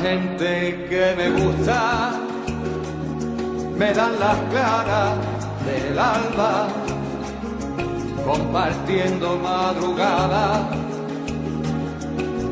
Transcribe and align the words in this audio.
Gente 0.00 0.86
que 0.88 1.14
me 1.16 1.30
gusta, 1.30 2.12
me 3.76 3.92
dan 3.92 4.18
las 4.18 4.38
caras 4.52 5.14
del 5.66 5.98
alba, 5.98 6.68
compartiendo 8.24 9.36
madrugada, 9.36 10.68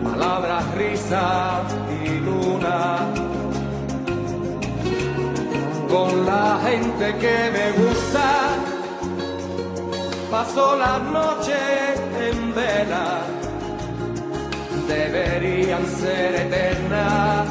palabras, 0.04 0.64
risas 0.74 1.74
y 2.04 2.20
luna. 2.20 2.98
Con 5.88 6.26
la 6.26 6.60
gente 6.66 7.16
que 7.16 7.36
me 7.56 7.66
gusta, 7.82 8.28
paso 10.30 10.76
la 10.76 10.98
noche 10.98 11.56
en 12.28 12.54
vela 12.54 13.27
deberían 14.88 15.84
ser 16.00 16.34
eternas, 16.34 17.48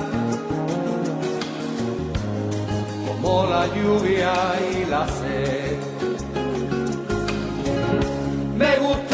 como 3.07 3.45
la 3.45 3.63
lluvia 3.75 4.33
y 4.73 4.85
la 4.89 5.07
sed. 5.19 5.77
Me 8.57 8.71
gusta 8.85 9.06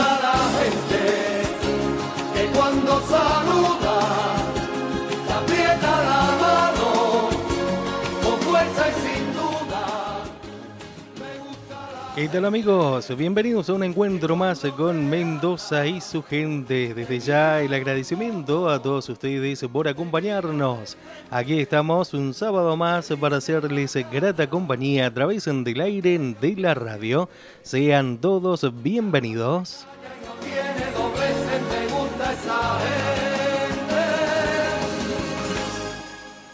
¿Qué 12.15 12.29
tal 12.29 12.45
amigos? 12.45 13.17
Bienvenidos 13.17 13.69
a 13.69 13.73
un 13.73 13.83
encuentro 13.83 14.35
más 14.35 14.61
con 14.77 15.09
Mendoza 15.09 15.87
y 15.87 15.99
su 15.99 16.21
gente. 16.21 16.93
Desde 16.93 17.19
ya 17.19 17.59
el 17.59 17.73
agradecimiento 17.73 18.69
a 18.69 18.79
todos 18.79 19.09
ustedes 19.09 19.65
por 19.73 19.87
acompañarnos. 19.87 20.95
Aquí 21.31 21.59
estamos 21.59 22.13
un 22.13 22.35
sábado 22.35 22.77
más 22.77 23.09
para 23.19 23.37
hacerles 23.37 23.97
grata 24.11 24.47
compañía 24.47 25.07
a 25.07 25.11
través 25.11 25.45
del 25.45 25.81
aire 25.81 26.19
de 26.39 26.55
la 26.55 26.75
radio. 26.75 27.29
Sean 27.63 28.19
todos 28.19 28.71
bienvenidos. 28.83 29.87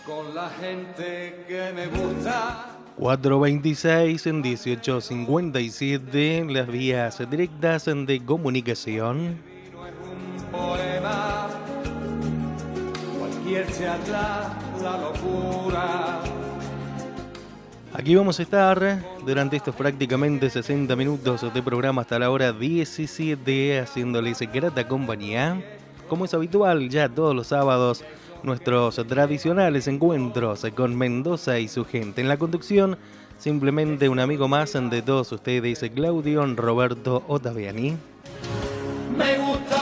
Con 0.06 0.34
la 0.34 0.50
gente 0.52 1.44
que 1.50 1.74
me 1.76 1.88
gusta. 1.88 2.79
426 3.00 4.28
en 4.28 4.42
1857, 4.42 6.46
las 6.50 6.68
vías 6.68 7.18
directas 7.32 7.86
de 7.86 8.22
comunicación. 8.26 9.38
Poema, 10.52 11.48
cualquier 13.18 13.66
la 14.82 14.98
locura. 14.98 16.20
Aquí 17.94 18.16
vamos 18.16 18.38
a 18.40 18.44
estar 18.44 19.02
durante 19.26 19.56
estos 19.56 19.74
prácticamente 19.76 20.50
60 20.50 20.94
minutos 20.98 21.54
de 21.54 21.64
programa 21.64 22.02
hasta 22.02 22.20
la 22.20 22.30
hora 22.30 22.52
17 22.52 23.80
haciéndoles 23.80 24.42
grata 24.52 24.86
compañía. 24.86 25.64
Como 26.10 26.26
es 26.26 26.34
habitual 26.34 26.90
ya 26.90 27.08
todos 27.08 27.34
los 27.34 27.48
sábados, 27.48 28.04
nuestros 28.44 28.96
tradicionales 29.08 29.88
encuentros 29.88 30.66
con 30.76 30.98
Mendoza 30.98 31.60
y 31.60 31.68
su 31.68 31.86
gente. 31.86 32.22
En 32.22 32.28
la 32.28 32.38
conducción, 32.38 32.98
simplemente 33.38 34.10
un 34.10 34.20
amigo 34.20 34.48
más 34.48 34.74
de 34.74 35.02
todos 35.02 35.32
ustedes, 35.32 35.84
Claudio 35.94 36.46
Roberto 36.56 37.24
Ottaviani. 37.28 37.98
Me 39.18 39.38
gusta 39.38 39.79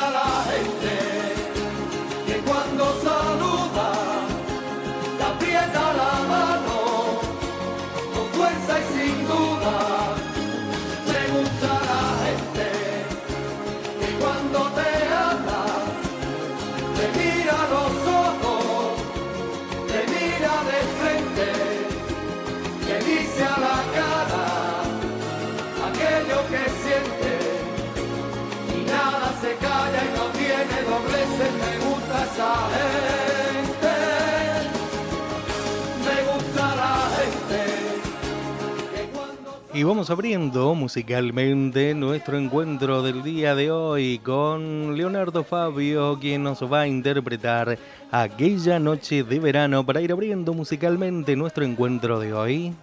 Y 39.77 39.83
vamos 39.83 40.09
abriendo 40.09 40.73
musicalmente 40.73 41.93
nuestro 41.93 42.35
encuentro 42.35 43.03
del 43.03 43.21
día 43.21 43.53
de 43.53 43.69
hoy 43.69 44.17
con 44.17 44.97
Leonardo 44.97 45.43
Fabio, 45.43 46.17
quien 46.19 46.41
nos 46.41 46.63
va 46.63 46.79
a 46.81 46.87
interpretar 46.87 47.77
aquella 48.09 48.79
noche 48.79 49.23
de 49.23 49.39
verano 49.39 49.85
para 49.85 50.01
ir 50.01 50.11
abriendo 50.11 50.55
musicalmente 50.55 51.35
nuestro 51.35 51.63
encuentro 51.63 52.19
de 52.19 52.33
hoy. 52.33 52.73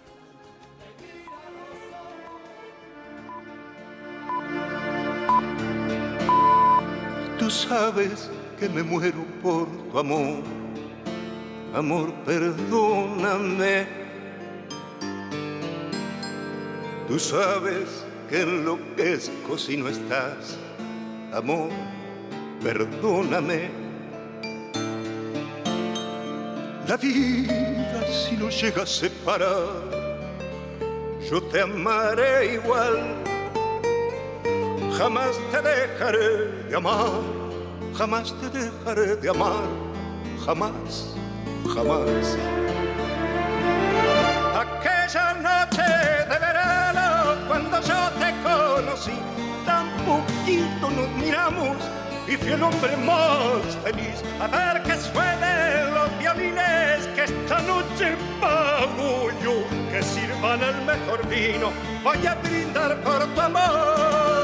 Tú 7.40 7.50
sabes 7.50 8.30
que 8.56 8.68
me 8.68 8.84
muero 8.84 9.24
por 9.42 9.66
tu 9.90 9.98
amor. 9.98 10.44
Amor, 11.74 12.14
perdóname. 12.24 14.03
Tú 17.08 17.18
sabes 17.18 18.04
que 18.28 18.42
enloquezco 18.42 19.58
si 19.58 19.76
no 19.76 19.88
estás. 19.88 20.58
Amor, 21.32 21.70
perdóname. 22.62 23.70
La 26.88 26.96
vida 26.96 28.04
si 28.06 28.36
nos 28.36 28.60
llega 28.60 28.82
a 28.82 28.86
separar, 28.86 29.68
yo 31.30 31.42
te 31.44 31.62
amaré 31.62 32.54
igual 32.54 33.24
Jamás 34.98 35.36
te 35.50 35.60
dejaré 35.60 36.68
de 36.68 36.76
amar, 36.76 37.20
jamás 37.98 38.32
te 38.40 38.48
dejaré 38.48 39.16
de 39.16 39.28
amar, 39.28 39.64
jamás, 40.46 41.16
jamás. 41.74 42.38
Aquella 44.54 45.34
noche 45.34 46.33
conocí, 48.74 49.12
tan 49.64 49.88
poquito 50.04 50.90
nos 50.90 51.08
miramos 51.10 51.76
y 52.26 52.36
fui 52.36 52.52
el 52.52 52.62
hombre 52.62 52.96
más 52.96 53.76
feliz. 53.84 54.22
A 54.40 54.46
ver 54.48 54.82
que 54.82 54.96
suenen 54.96 55.94
los 55.94 56.18
violines, 56.18 57.06
que 57.14 57.24
esta 57.24 57.60
noche 57.60 58.16
pago 58.40 59.28
yo, 59.44 59.54
que 59.90 60.02
sirvan 60.02 60.60
el 60.62 60.76
mejor 60.84 61.26
vino, 61.28 61.70
voy 62.02 62.26
a 62.26 62.34
brindar 62.34 63.00
por 63.02 63.24
tu 63.34 63.40
amor. 63.40 64.43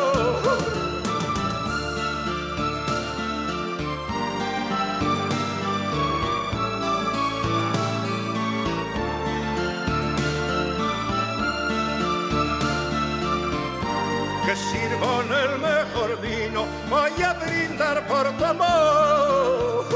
Que 14.51 14.57
sirvan 14.57 15.29
el 15.45 15.61
mejor 15.61 16.21
vino, 16.21 16.67
voy 16.89 17.23
a 17.23 17.35
brindar 17.35 18.05
por 18.09 18.33
tu 18.37 18.45
amor. 18.45 19.87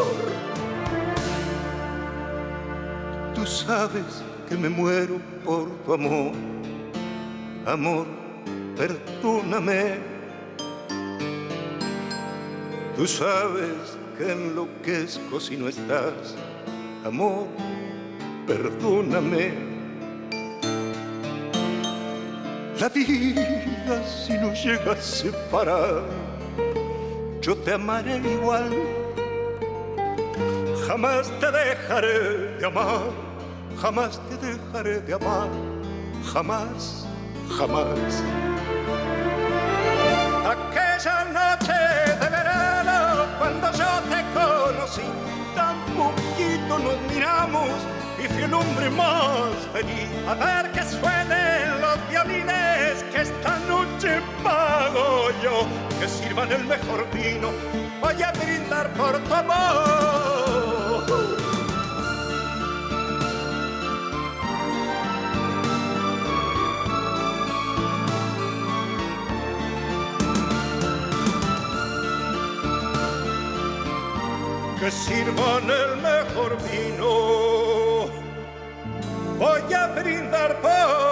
Tú 3.35 3.45
sabes 3.45 4.23
que 4.49 4.57
me 4.57 4.69
muero 4.69 5.19
por 5.45 5.69
tu 5.85 5.95
amor, 5.95 6.33
amor, 7.67 8.07
perdóname. 8.77 9.99
Tú 12.97 13.09
sabes 13.09 13.99
que 14.17 14.31
enloquezco 14.31 15.41
si 15.41 15.57
no 15.57 15.69
estás. 15.69 16.37
Amor, 17.05 17.49
perdóname. 18.47 19.74
La 22.81 22.89
vida 22.89 24.03
si 24.05 24.33
nos 24.33 24.65
llega 24.65 24.93
a 24.93 24.97
separar, 24.97 26.03
yo 27.41 27.57
te 27.57 27.73
amaré 27.73 28.17
igual. 28.17 28.75
Jamás 30.85 31.31
te 31.39 31.51
dejaré 31.53 32.59
de 32.59 32.67
amar, 32.67 33.11
jamás 33.81 34.21
te 34.29 34.37
dejaré 34.45 35.01
de 35.03 35.15
amar, 35.15 35.49
jamás, 36.33 37.07
jamás. 37.57 38.23
Aquella 40.45 41.25
noche 41.33 41.81
de 42.21 42.29
verano, 42.29 43.27
cuando 43.39 43.71
yo 43.71 43.91
te 44.11 44.21
conocí, 44.35 45.03
tan 45.55 45.77
poquito 45.95 46.79
nos 46.81 47.15
miramos 47.15 47.71
y 48.25 48.29
fui 48.29 48.43
el 48.43 48.55
hombre 48.55 48.89
más 48.91 49.51
feliz. 49.73 50.09
A 50.27 50.35
ver 50.35 50.71
que 50.73 50.83
suenen 50.83 51.81
los 51.81 52.09
violines, 52.09 53.03
que 53.13 53.23
esta 53.23 53.59
noche 53.69 54.21
pago 54.43 55.31
yo, 55.43 55.67
que 56.01 56.09
sirvan 56.09 56.51
el 56.53 56.65
mejor 56.65 57.07
vino, 57.13 57.51
voy 58.01 58.23
a 58.23 58.33
brindar 58.33 58.89
por 58.95 59.19
tu 59.19 59.35
amor. 59.35 60.65
que 74.81 74.91
sirvan 74.91 75.65
el 75.71 75.97
mejor 76.03 76.59
vino. 76.71 77.54
Voy 79.39 79.73
a 79.73 79.87
brindar 79.89 80.61
por 80.61 81.04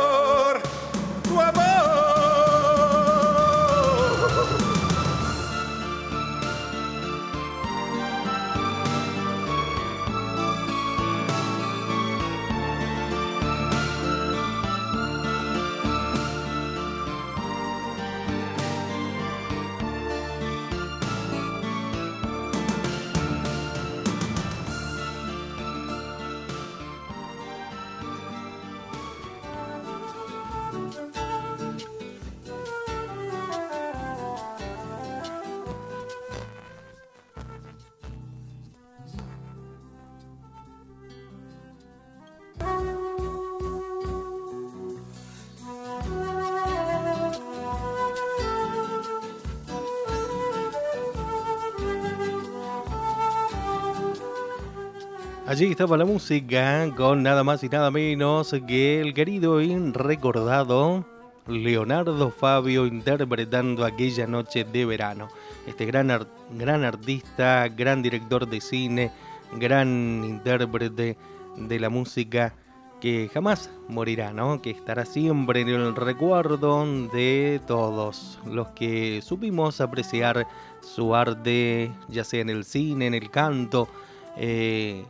Allí 55.62 55.70
estaba 55.70 55.96
la 55.96 56.04
música 56.04 56.92
con 56.96 57.22
nada 57.22 57.44
más 57.44 57.62
y 57.62 57.68
nada 57.68 57.92
menos 57.92 58.52
que 58.66 59.00
el 59.00 59.14
querido 59.14 59.60
y 59.60 59.72
recordado 59.92 61.06
Leonardo 61.46 62.32
Fabio 62.32 62.84
interpretando 62.84 63.84
aquella 63.84 64.26
noche 64.26 64.64
de 64.64 64.84
verano. 64.84 65.28
Este 65.68 65.86
gran, 65.86 66.26
gran 66.58 66.82
artista, 66.82 67.68
gran 67.68 68.02
director 68.02 68.48
de 68.48 68.60
cine, 68.60 69.12
gran 69.52 70.24
intérprete 70.24 71.16
de 71.56 71.78
la 71.78 71.90
música 71.90 72.56
que 73.00 73.30
jamás 73.32 73.70
morirá, 73.86 74.32
¿no? 74.32 74.60
Que 74.60 74.70
estará 74.70 75.04
siempre 75.04 75.60
en 75.60 75.68
el 75.68 75.94
recuerdo 75.94 76.84
de 77.12 77.60
todos 77.68 78.40
los 78.46 78.66
que 78.70 79.22
supimos 79.22 79.80
apreciar 79.80 80.44
su 80.80 81.14
arte, 81.14 81.92
ya 82.08 82.24
sea 82.24 82.40
en 82.40 82.50
el 82.50 82.64
cine, 82.64 83.06
en 83.06 83.14
el 83.14 83.30
canto, 83.30 83.88
eh, 84.36 85.04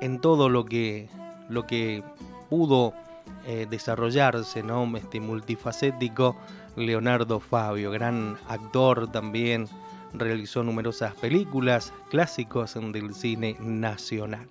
en 0.00 0.20
todo 0.20 0.48
lo 0.48 0.64
que, 0.64 1.08
lo 1.48 1.66
que 1.66 2.02
pudo 2.48 2.94
eh, 3.46 3.66
desarrollarse, 3.68 4.62
¿no? 4.62 4.96
Este 4.96 5.20
multifacético 5.20 6.36
Leonardo 6.76 7.40
Fabio, 7.40 7.90
gran 7.90 8.36
actor 8.48 9.10
también, 9.10 9.66
realizó 10.12 10.62
numerosas 10.62 11.14
películas, 11.14 11.92
clásicos 12.10 12.74
del 12.74 13.14
cine 13.14 13.56
nacional. 13.60 14.48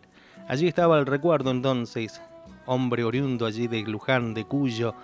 Allí 0.47 0.67
estaba 0.67 0.97
el 0.97 1.05
recuerdo 1.05 1.51
entonces, 1.51 2.21
hombre 2.65 3.03
oriundo 3.03 3.45
allí 3.45 3.67
de 3.67 3.81
Luján 3.83 4.33
de 4.33 4.45
Cuyo, 4.45 4.95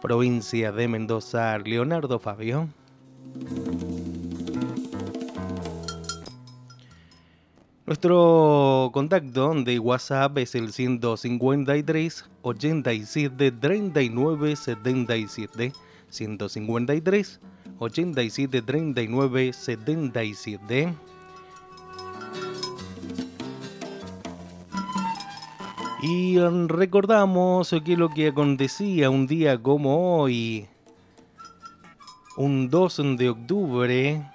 provincia 0.00 0.72
de 0.72 0.88
Mendoza, 0.88 1.58
Leonardo 1.58 2.18
Fabio. 2.18 2.68
Nuestro 7.86 8.88
contacto 8.94 9.52
de 9.62 9.78
WhatsApp 9.78 10.38
es 10.38 10.54
el 10.54 10.72
153 10.72 12.24
87 12.40 13.52
39 13.52 14.56
77 14.56 15.72
153 16.08 17.40
87 17.78 18.62
39 18.62 19.52
77 19.52 20.94
Y 26.02 26.38
recordamos 26.38 27.74
que 27.84 27.96
lo 27.98 28.08
que 28.08 28.28
acontecía 28.28 29.10
un 29.10 29.26
día 29.26 29.62
como 29.62 30.20
hoy, 30.20 30.68
un 32.36 32.70
2 32.70 33.16
de 33.18 33.28
octubre 33.28 34.33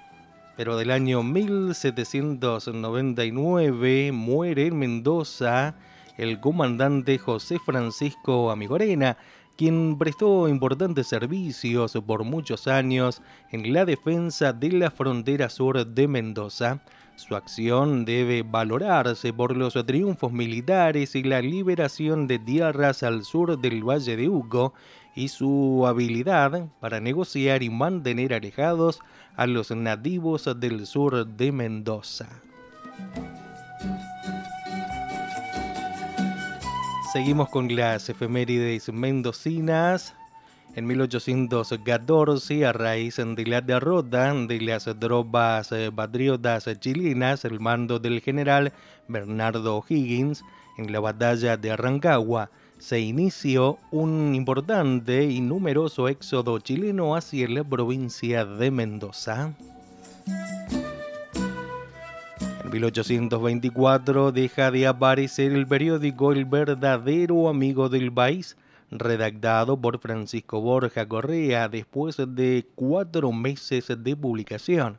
pero 0.60 0.76
del 0.76 0.90
año 0.90 1.22
1799 1.22 4.12
muere 4.12 4.66
en 4.66 4.78
Mendoza 4.78 5.74
el 6.18 6.38
comandante 6.38 7.16
José 7.16 7.58
Francisco 7.64 8.50
Amigorena, 8.50 9.16
quien 9.56 9.96
prestó 9.96 10.48
importantes 10.48 11.06
servicios 11.06 11.98
por 12.06 12.24
muchos 12.24 12.66
años 12.66 13.22
en 13.50 13.72
la 13.72 13.86
defensa 13.86 14.52
de 14.52 14.72
la 14.72 14.90
frontera 14.90 15.48
sur 15.48 15.86
de 15.86 16.06
Mendoza. 16.06 16.82
Su 17.16 17.36
acción 17.36 18.04
debe 18.04 18.42
valorarse 18.42 19.32
por 19.32 19.56
los 19.56 19.72
triunfos 19.86 20.30
militares 20.30 21.14
y 21.14 21.22
la 21.22 21.40
liberación 21.40 22.26
de 22.26 22.38
tierras 22.38 23.02
al 23.02 23.24
sur 23.24 23.58
del 23.58 23.82
Valle 23.82 24.14
de 24.14 24.28
Uco 24.28 24.74
y 25.14 25.28
su 25.28 25.86
habilidad 25.86 26.68
para 26.80 27.00
negociar 27.00 27.62
y 27.62 27.70
mantener 27.70 28.34
alejados 28.34 29.00
a 29.36 29.46
los 29.46 29.70
nativos 29.70 30.48
del 30.58 30.86
sur 30.86 31.26
de 31.26 31.52
Mendoza. 31.52 32.28
Seguimos 37.12 37.48
con 37.48 37.74
las 37.74 38.08
efemérides 38.08 38.92
mendocinas. 38.92 40.14
En 40.76 40.86
1814, 40.86 42.64
a 42.64 42.72
raíz 42.72 43.16
de 43.16 43.46
la 43.46 43.60
derrota 43.60 44.32
de 44.32 44.60
las 44.60 44.84
tropas 45.00 45.74
patriotas 45.96 46.68
chilenas, 46.78 47.44
el 47.44 47.58
mando 47.58 47.98
del 47.98 48.20
general 48.20 48.72
Bernardo 49.08 49.78
O'Higgins 49.78 50.44
en 50.78 50.92
la 50.92 51.00
batalla 51.00 51.56
de 51.56 51.72
Arrancagua, 51.72 52.50
se 52.80 52.98
inició 52.98 53.78
un 53.90 54.34
importante 54.34 55.24
y 55.24 55.40
numeroso 55.40 56.08
éxodo 56.08 56.58
chileno 56.58 57.14
hacia 57.14 57.46
la 57.48 57.62
provincia 57.62 58.46
de 58.46 58.70
Mendoza. 58.70 59.52
En 62.64 62.70
1824 62.70 64.32
deja 64.32 64.70
de 64.70 64.86
aparecer 64.86 65.52
el 65.52 65.66
periódico 65.66 66.32
El 66.32 66.46
verdadero 66.46 67.48
amigo 67.48 67.90
del 67.90 68.10
país, 68.10 68.56
redactado 68.90 69.76
por 69.76 69.98
Francisco 69.98 70.60
Borja 70.62 71.06
Correa 71.06 71.68
después 71.68 72.16
de 72.16 72.66
cuatro 72.74 73.30
meses 73.30 73.92
de 73.98 74.16
publicación. 74.16 74.98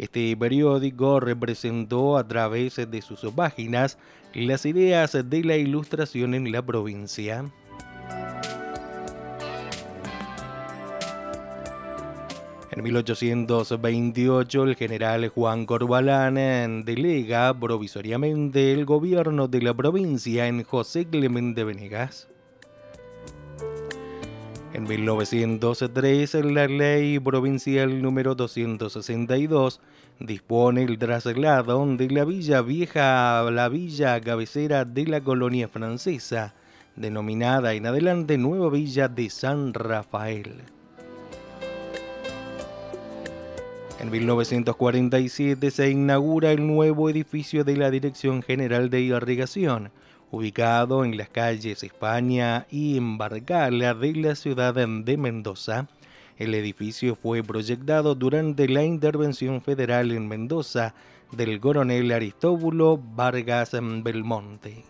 Este 0.00 0.34
periódico 0.34 1.20
representó 1.20 2.16
a 2.16 2.26
través 2.26 2.76
de 2.76 3.02
sus 3.02 3.20
páginas 3.36 3.98
las 4.32 4.64
ideas 4.64 5.12
de 5.12 5.44
la 5.44 5.58
ilustración 5.58 6.32
en 6.34 6.50
la 6.50 6.64
provincia. 6.64 7.44
En 12.70 12.82
1828 12.82 14.62
el 14.62 14.74
general 14.74 15.28
Juan 15.28 15.66
Corbalán 15.66 16.82
delega 16.86 17.52
provisoriamente 17.52 18.72
el 18.72 18.86
gobierno 18.86 19.48
de 19.48 19.60
la 19.60 19.74
provincia 19.74 20.46
en 20.46 20.64
José 20.64 21.08
Clemente 21.08 21.62
Venegas. 21.62 22.30
En 24.80 24.88
1903 24.88 26.34
la 26.36 26.66
ley 26.66 27.18
provincial 27.18 28.00
número 28.00 28.34
262 28.34 29.78
dispone 30.20 30.84
el 30.84 30.98
traslado 30.98 31.84
de 31.96 32.08
la 32.08 32.24
Villa 32.24 32.62
Vieja 32.62 33.40
a 33.40 33.50
la 33.50 33.68
villa 33.68 34.18
cabecera 34.22 34.86
de 34.86 35.04
la 35.04 35.20
colonia 35.20 35.68
francesa, 35.68 36.54
denominada 36.96 37.74
en 37.74 37.84
adelante 37.84 38.38
Nueva 38.38 38.70
Villa 38.70 39.08
de 39.08 39.28
San 39.28 39.74
Rafael. 39.74 40.62
En 44.00 44.10
1947 44.10 45.70
se 45.70 45.90
inaugura 45.90 46.52
el 46.52 46.66
nuevo 46.66 47.10
edificio 47.10 47.64
de 47.64 47.76
la 47.76 47.90
Dirección 47.90 48.40
General 48.40 48.88
de 48.88 49.02
Irrigación, 49.02 49.90
ubicado 50.30 51.04
en 51.04 51.16
las 51.16 51.28
calles 51.28 51.82
España 51.82 52.66
y 52.70 52.96
Embarcala 52.96 53.94
de 53.94 54.14
la 54.14 54.34
ciudad 54.34 54.74
de 54.74 55.16
Mendoza. 55.16 55.88
El 56.36 56.54
edificio 56.54 57.16
fue 57.16 57.42
proyectado 57.42 58.14
durante 58.14 58.68
la 58.68 58.84
intervención 58.84 59.60
federal 59.60 60.12
en 60.12 60.28
Mendoza 60.28 60.94
del 61.32 61.60
coronel 61.60 62.12
Aristóbulo 62.12 62.98
Vargas 62.98 63.72
Belmonte. 63.72 64.84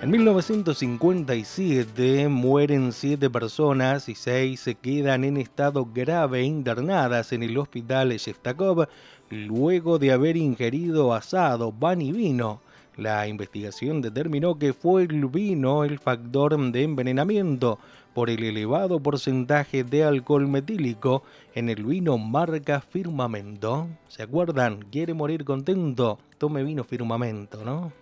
En 0.00 0.12
1957 0.12 2.28
mueren 2.28 2.92
siete 2.92 3.28
personas 3.28 4.08
y 4.08 4.14
seis 4.14 4.60
se 4.60 4.76
quedan 4.76 5.24
en 5.24 5.38
estado 5.38 5.88
grave 5.92 6.44
internadas 6.44 7.32
en 7.32 7.42
el 7.42 7.58
hospital 7.58 8.10
Shestakov 8.10 8.86
luego 9.30 9.98
de 9.98 10.12
haber 10.12 10.36
ingerido 10.36 11.14
asado, 11.14 11.72
pan 11.72 12.02
y 12.02 12.12
vino. 12.12 12.60
La 12.96 13.26
investigación 13.28 14.02
determinó 14.02 14.58
que 14.58 14.72
fue 14.72 15.04
el 15.04 15.26
vino 15.26 15.84
el 15.84 16.00
factor 16.00 16.58
de 16.72 16.82
envenenamiento 16.82 17.78
por 18.12 18.30
el 18.30 18.42
elevado 18.42 18.98
porcentaje 19.00 19.84
de 19.84 20.02
alcohol 20.02 20.48
metílico 20.48 21.22
en 21.54 21.68
el 21.68 21.84
vino 21.84 22.18
marca 22.18 22.80
Firmamento. 22.80 23.86
¿Se 24.08 24.24
acuerdan? 24.24 24.80
¿Quiere 24.90 25.14
morir 25.14 25.44
contento? 25.44 26.18
Tome 26.38 26.64
vino 26.64 26.82
Firmamento, 26.82 27.64
¿no? 27.64 27.92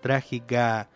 Trágica 0.00 0.88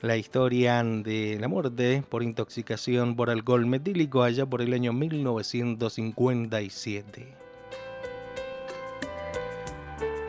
la 0.00 0.16
historia 0.16 0.84
de 0.84 1.38
la 1.40 1.48
muerte 1.48 2.04
por 2.08 2.22
intoxicación 2.22 3.16
por 3.16 3.30
alcohol 3.30 3.66
metílico 3.66 4.22
allá 4.22 4.46
por 4.46 4.62
el 4.62 4.72
año 4.72 4.92
1957. 4.92 7.47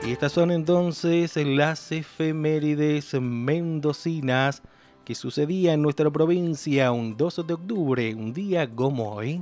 Y 0.06 0.12
estas 0.12 0.32
son 0.32 0.52
entonces 0.52 1.36
las 1.36 1.92
efemérides 1.92 3.14
mendocinas 3.20 4.62
que 5.04 5.14
sucedía 5.14 5.74
en 5.74 5.82
nuestra 5.82 6.10
provincia 6.10 6.92
un 6.92 7.18
12 7.18 7.44
de 7.44 7.54
octubre, 7.54 8.16
un 8.16 8.34
día 8.34 8.70
como 8.70 9.14
hoy. 9.14 9.42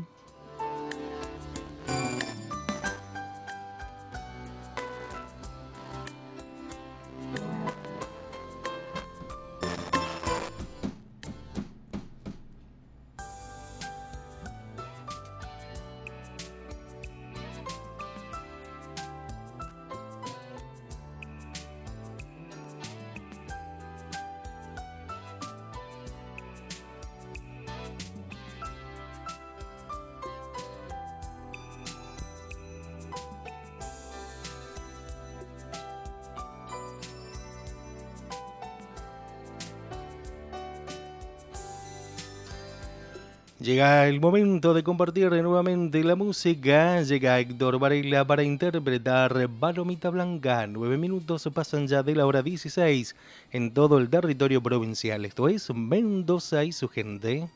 Llega 43.60 44.08
el 44.08 44.20
momento 44.20 44.76
de 44.76 44.84
compartir 44.84 45.32
nuevamente 45.32 46.04
la 46.04 46.16
música. 46.16 47.02
Llega 47.02 47.40
Héctor 47.40 47.80
Varela 47.80 48.24
para 48.24 48.44
interpretar 48.44 49.48
Balomita 49.48 50.12
Blanca. 50.12 50.68
Nueve 50.68 50.96
minutos 50.96 51.50
pasan 51.52 51.88
ya 51.88 52.04
de 52.04 52.14
la 52.14 52.28
hora 52.28 52.44
16 52.44 53.16
en 53.52 53.74
todo 53.74 53.98
el 53.98 54.12
territorio 54.12 54.62
provincial. 54.62 55.26
Esto 55.26 55.50
es 55.50 55.74
Mendoza 55.74 56.66
y 56.66 56.72
su 56.72 56.88
gente. 56.88 57.50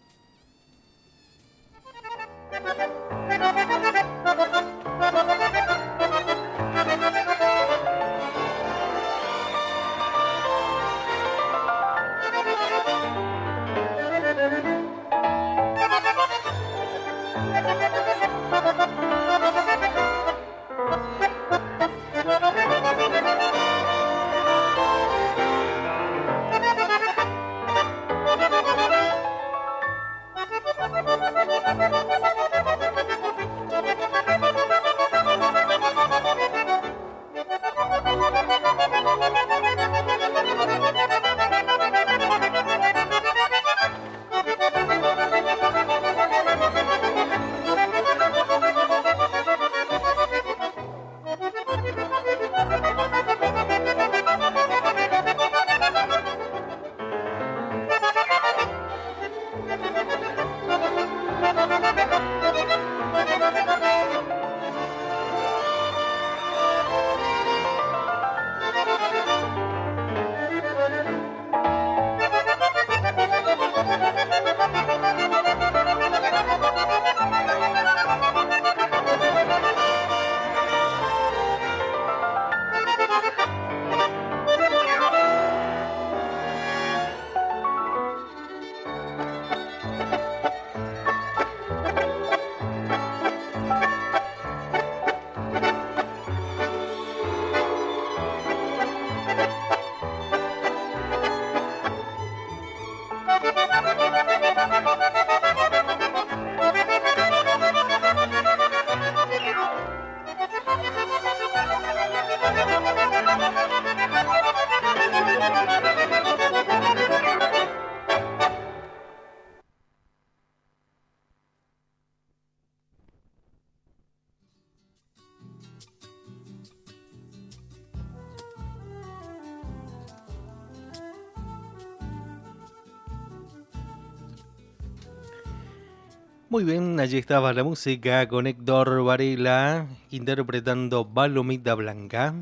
Muy 136.51 136.65
bien, 136.65 136.99
allí 136.99 137.17
estaba 137.17 137.53
la 137.53 137.63
música 137.63 138.27
con 138.27 138.45
Héctor 138.45 139.05
Varela 139.05 139.87
interpretando 140.09 141.05
Balomita 141.05 141.75
Blanca. 141.75 142.33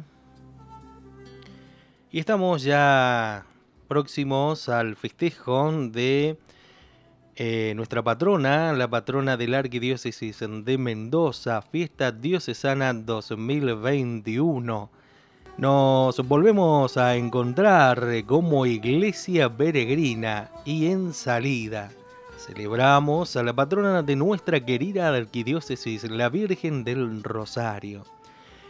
Y 2.11 2.17
estamos 2.17 2.63
ya 2.63 3.45
próximos 3.87 4.67
al 4.67 4.95
festejo 4.95 5.71
de 5.91 6.39
eh, 7.35 7.73
nuestra 7.75 8.01
patrona, 8.01 8.73
la 8.73 8.87
patrona 8.87 9.37
de 9.37 9.47
la 9.47 9.59
Arquidiócesis 9.59 10.39
de 10.39 10.77
Mendoza, 10.79 11.61
Fiesta 11.61 12.11
Diocesana 12.11 12.91
2021. 12.93 14.89
Nos 15.59 16.27
volvemos 16.27 16.97
a 16.97 17.15
encontrar 17.15 18.07
como 18.25 18.65
iglesia 18.65 19.55
peregrina 19.55 20.49
y 20.65 20.87
en 20.87 21.13
salida 21.13 21.91
Celebramos 22.39 23.35
a 23.35 23.43
la 23.43 23.51
patrona 23.51 24.01
de 24.01 24.15
nuestra 24.15 24.63
querida 24.65 25.09
arquidiócesis, 25.09 26.09
la 26.09 26.29
Virgen 26.29 26.85
del 26.85 27.21
Rosario. 27.21 28.05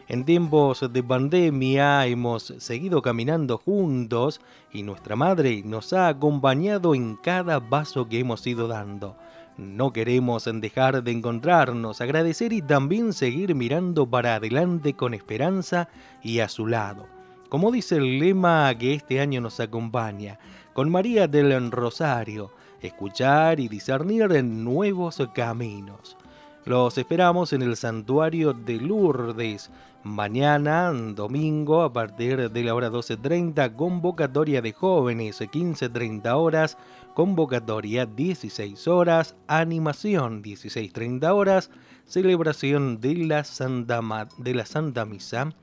En 0.08 0.26
tiempos 0.26 0.92
de 0.92 1.04
pandemia 1.04 2.08
hemos 2.08 2.52
seguido 2.58 3.04
caminando 3.04 3.60
juntos 3.60 4.42
y 4.74 4.82
nuestra 4.82 5.16
Madre 5.16 5.62
nos 5.64 5.94
ha 5.94 6.08
acompañado 6.08 6.96
en 6.96 7.16
cada 7.16 7.60
paso 7.60 8.10
que 8.10 8.20
hemos 8.20 8.46
ido 8.48 8.68
dando. 8.68 9.16
No 9.56 9.94
queremos 9.94 10.50
dejar 10.52 11.04
de 11.04 11.12
encontrarnos, 11.12 12.02
agradecer 12.02 12.54
y 12.54 12.64
también 12.64 13.14
seguir 13.14 13.54
mirando 13.54 14.10
para 14.10 14.36
adelante 14.36 14.96
con 14.96 15.14
esperanza 15.14 15.90
y 16.24 16.40
a 16.40 16.50
su 16.50 16.66
lado. 16.66 17.06
Como 17.50 17.72
dice 17.72 17.98
el 17.98 18.18
lema 18.20 18.76
que 18.80 18.96
este 18.96 19.20
año 19.20 19.42
nos 19.42 19.60
acompaña, 19.60 20.40
con 20.74 20.90
María 20.90 21.28
del 21.28 21.72
Rosario, 21.72 22.52
escuchar 22.82 23.60
y 23.60 23.68
discernir 23.68 24.44
nuevos 24.44 25.22
caminos. 25.34 26.18
Los 26.66 26.98
esperamos 26.98 27.52
en 27.54 27.62
el 27.62 27.76
santuario 27.76 28.54
de 28.54 28.80
Lourdes. 28.80 29.72
Mañana, 30.04 30.92
domingo, 30.92 31.82
a 31.82 31.92
partir 31.92 32.52
de 32.52 32.64
la 32.64 32.76
hora 32.76 32.92
12.30, 32.92 33.74
convocatoria 33.76 34.62
de 34.62 34.72
jóvenes, 34.72 35.42
15.30 35.42 36.32
horas, 36.36 36.78
convocatoria 37.16 38.06
16 38.06 38.88
horas, 38.88 39.36
animación 39.48 40.44
16.30 40.44 41.34
horas, 41.34 41.72
celebración 42.06 43.02
de 43.02 43.16
la, 43.16 43.44
Santa 43.44 44.28
de 44.38 44.54
la 44.54 44.66
Santa 44.66 45.06
Misa. 45.06 45.54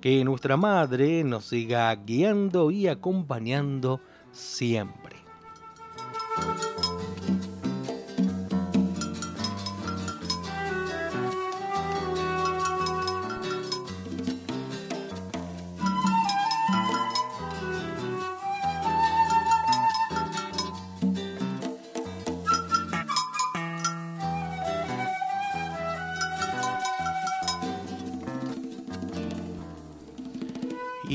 Que 0.00 0.24
nuestra 0.24 0.56
Madre 0.56 1.24
nos 1.24 1.44
siga 1.44 1.94
guiando 1.94 2.70
y 2.70 2.88
acompañando 2.88 4.00
siempre. 4.32 5.03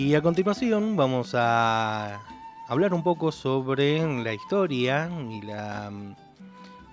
Y 0.09 0.15
a 0.15 0.21
continuación 0.21 0.95
vamos 0.95 1.35
a 1.35 2.21
hablar 2.69 2.93
un 2.93 3.01
poco 3.01 3.31
sobre 3.31 3.99
la 4.23 4.31
historia 4.31 5.09
y 5.31 5.41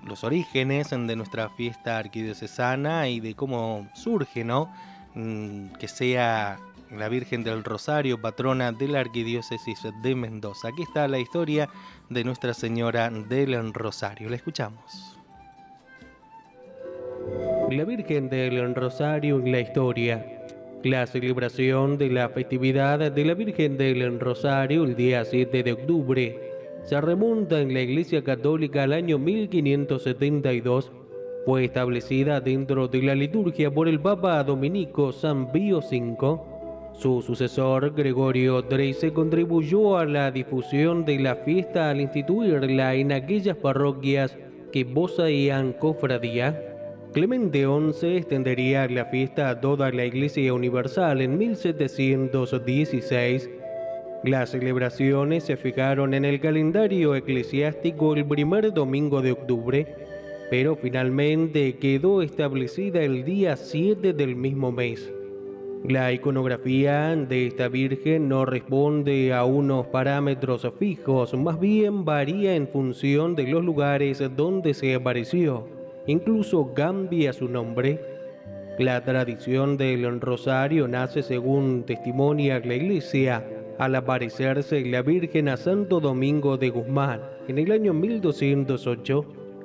los 0.08 0.24
orígenes 0.24 0.90
de 0.90 1.16
nuestra 1.16 1.50
fiesta 1.50 1.98
arquidiocesana 1.98 3.08
y 3.08 3.20
de 3.20 3.34
cómo 3.34 3.86
surge, 3.94 4.42
¿no? 4.42 4.72
Mm, 5.14 5.74
que 5.74 5.86
sea 5.86 6.58
la 6.90 7.08
Virgen 7.10 7.44
del 7.44 7.62
Rosario, 7.62 8.20
patrona 8.20 8.72
de 8.72 8.88
la 8.88 9.00
Arquidiócesis 9.00 9.80
de 10.02 10.14
Mendoza. 10.14 10.68
Aquí 10.68 10.82
está 10.82 11.08
la 11.08 11.18
historia 11.18 11.68
de 12.08 12.24
Nuestra 12.24 12.54
Señora 12.54 13.10
del 13.10 13.74
Rosario. 13.74 14.30
La 14.30 14.36
escuchamos. 14.36 15.18
La 17.70 17.84
Virgen 17.84 18.30
del 18.30 18.74
Rosario 18.74 19.40
en 19.40 19.52
la 19.52 19.60
historia. 19.60 20.35
La 20.84 21.06
celebración 21.06 21.98
de 21.98 22.10
la 22.10 22.28
festividad 22.28 23.10
de 23.10 23.24
la 23.24 23.34
Virgen 23.34 23.76
del 23.76 24.20
Rosario 24.20 24.84
el 24.84 24.94
día 24.94 25.24
7 25.24 25.62
de 25.62 25.72
octubre 25.72 26.38
se 26.84 27.00
remonta 27.00 27.60
en 27.60 27.74
la 27.74 27.80
Iglesia 27.80 28.22
Católica 28.22 28.84
al 28.84 28.92
año 28.92 29.18
1572. 29.18 30.92
Fue 31.44 31.64
establecida 31.64 32.40
dentro 32.40 32.88
de 32.88 33.02
la 33.02 33.14
liturgia 33.14 33.72
por 33.72 33.88
el 33.88 34.00
Papa 34.00 34.44
Dominico 34.44 35.12
San 35.12 35.50
Pío 35.50 35.78
V. 35.78 36.38
Su 36.92 37.20
sucesor, 37.22 37.94
Gregorio 37.94 38.62
XIII, 38.62 39.12
contribuyó 39.12 39.98
a 39.98 40.04
la 40.04 40.30
difusión 40.30 41.04
de 41.04 41.18
la 41.18 41.36
fiesta 41.36 41.90
al 41.90 42.00
instituirla 42.00 42.94
en 42.94 43.12
aquellas 43.12 43.56
parroquias 43.56 44.36
que 44.72 44.84
poseían 44.84 45.72
cofradía. 45.72 46.75
Clemente 47.16 47.64
XI 47.64 48.18
extendería 48.18 48.86
la 48.88 49.06
fiesta 49.06 49.48
a 49.48 49.58
toda 49.58 49.90
la 49.90 50.04
Iglesia 50.04 50.52
Universal 50.52 51.22
en 51.22 51.38
1716. 51.38 53.48
Las 54.22 54.50
celebraciones 54.50 55.44
se 55.44 55.56
fijaron 55.56 56.12
en 56.12 56.26
el 56.26 56.40
calendario 56.40 57.14
eclesiástico 57.14 58.14
el 58.14 58.26
primer 58.26 58.70
domingo 58.74 59.22
de 59.22 59.32
octubre, 59.32 59.86
pero 60.50 60.76
finalmente 60.76 61.76
quedó 61.76 62.20
establecida 62.20 63.00
el 63.00 63.24
día 63.24 63.56
7 63.56 64.12
del 64.12 64.36
mismo 64.36 64.70
mes. 64.70 65.10
La 65.88 66.12
iconografía 66.12 67.16
de 67.16 67.46
esta 67.46 67.68
Virgen 67.68 68.28
no 68.28 68.44
responde 68.44 69.32
a 69.32 69.46
unos 69.46 69.86
parámetros 69.86 70.70
fijos, 70.78 71.32
más 71.32 71.58
bien 71.58 72.04
varía 72.04 72.54
en 72.54 72.68
función 72.68 73.34
de 73.34 73.44
los 73.44 73.64
lugares 73.64 74.22
donde 74.36 74.74
se 74.74 74.94
apareció 74.94 75.75
incluso 76.06 76.72
cambia 76.74 77.32
su 77.32 77.48
nombre. 77.48 78.00
La 78.78 79.02
tradición 79.04 79.76
del 79.76 80.20
rosario 80.20 80.86
nace 80.86 81.22
según 81.22 81.84
testimonia 81.84 82.60
la 82.60 82.74
iglesia 82.74 83.44
al 83.78 83.94
aparecerse 83.94 84.84
la 84.84 85.02
Virgen 85.02 85.48
a 85.48 85.56
Santo 85.56 86.00
Domingo 86.00 86.56
de 86.56 86.70
Guzmán 86.70 87.20
en 87.48 87.58
el 87.58 87.72
año 87.72 87.92
1208. 87.94 89.24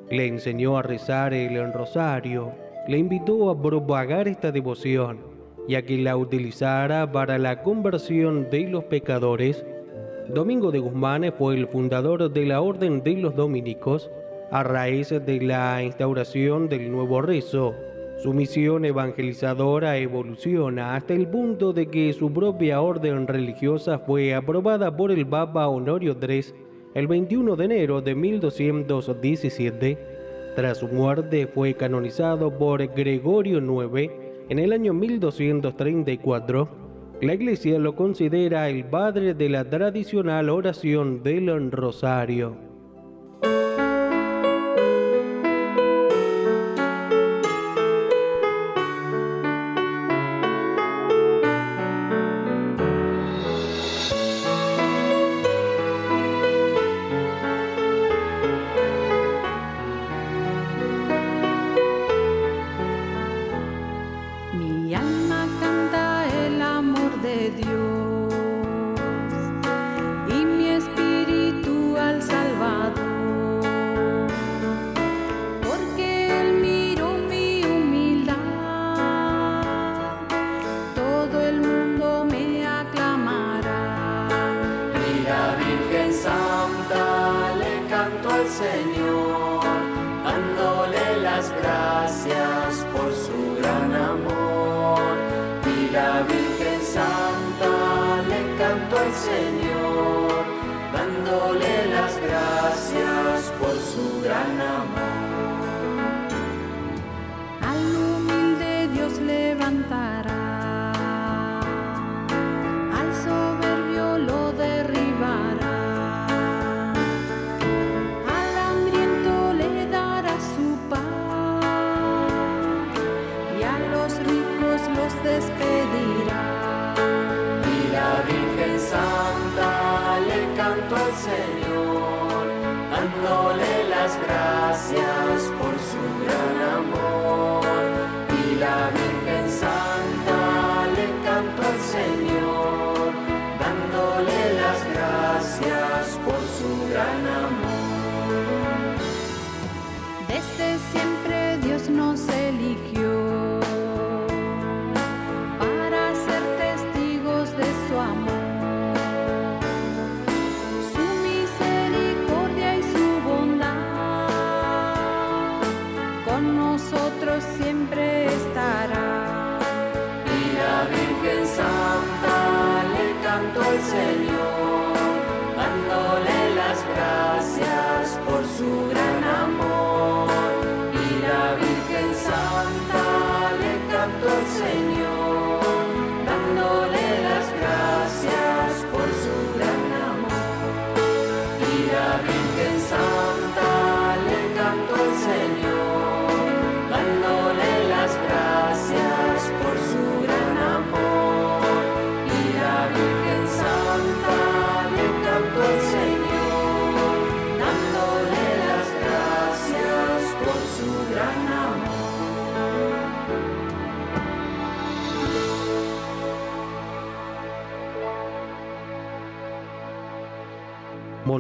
Le 0.10 0.28
enseñó 0.28 0.78
a 0.78 0.82
rezar 0.82 1.34
el 1.34 1.72
rosario, 1.72 2.52
le 2.88 2.98
invitó 2.98 3.50
a 3.50 3.62
propagar 3.62 4.28
esta 4.28 4.52
devoción 4.52 5.20
y 5.68 5.76
a 5.76 5.86
que 5.86 5.98
la 5.98 6.18
utilizara 6.18 7.12
para 7.12 7.38
la 7.38 7.62
conversión 7.62 8.50
de 8.50 8.68
los 8.68 8.86
pecadores. 8.86 9.66
Domingo 10.28 10.72
de 10.72 10.80
Guzmán 10.80 11.32
fue 11.38 11.56
el 11.56 11.68
fundador 11.68 12.32
de 12.32 12.46
la 12.46 12.62
Orden 12.62 13.04
de 13.04 13.16
los 13.16 13.36
Dominicos 13.36 14.10
a 14.52 14.64
raíz 14.64 15.10
de 15.10 15.42
la 15.42 15.82
instauración 15.82 16.68
del 16.68 16.92
nuevo 16.92 17.22
rezo. 17.22 17.74
Su 18.22 18.34
misión 18.34 18.84
evangelizadora 18.84 19.98
evoluciona 19.98 20.96
hasta 20.96 21.14
el 21.14 21.28
punto 21.28 21.72
de 21.72 21.88
que 21.88 22.12
su 22.12 22.32
propia 22.34 22.82
orden 22.82 23.28
religiosa 23.28 24.00
fue 24.00 24.36
aprobada 24.36 24.96
por 24.96 25.12
el 25.12 25.26
Papa 25.26 25.68
Honorio 25.68 26.18
III 26.22 26.46
el 26.94 27.08
21 27.08 27.56
de 27.56 27.66
enero 27.66 28.02
de 28.02 28.14
1217. 28.14 29.98
Tras 30.58 30.80
su 30.80 30.90
muerte 30.90 31.48
fue 31.48 31.74
canonizado 31.74 32.58
por 32.58 32.86
Gregorio 32.94 33.60
IX 33.60 34.12
en 34.50 34.60
el 34.60 34.74
año 34.74 34.94
1234. 34.94 36.68
La 37.22 37.34
Iglesia 37.36 37.80
lo 37.80 37.96
considera 37.96 38.68
el 38.68 38.84
padre 38.84 39.34
de 39.34 39.48
la 39.48 39.64
tradicional 39.64 40.50
oración 40.50 41.24
del 41.24 41.72
rosario. 41.72 42.71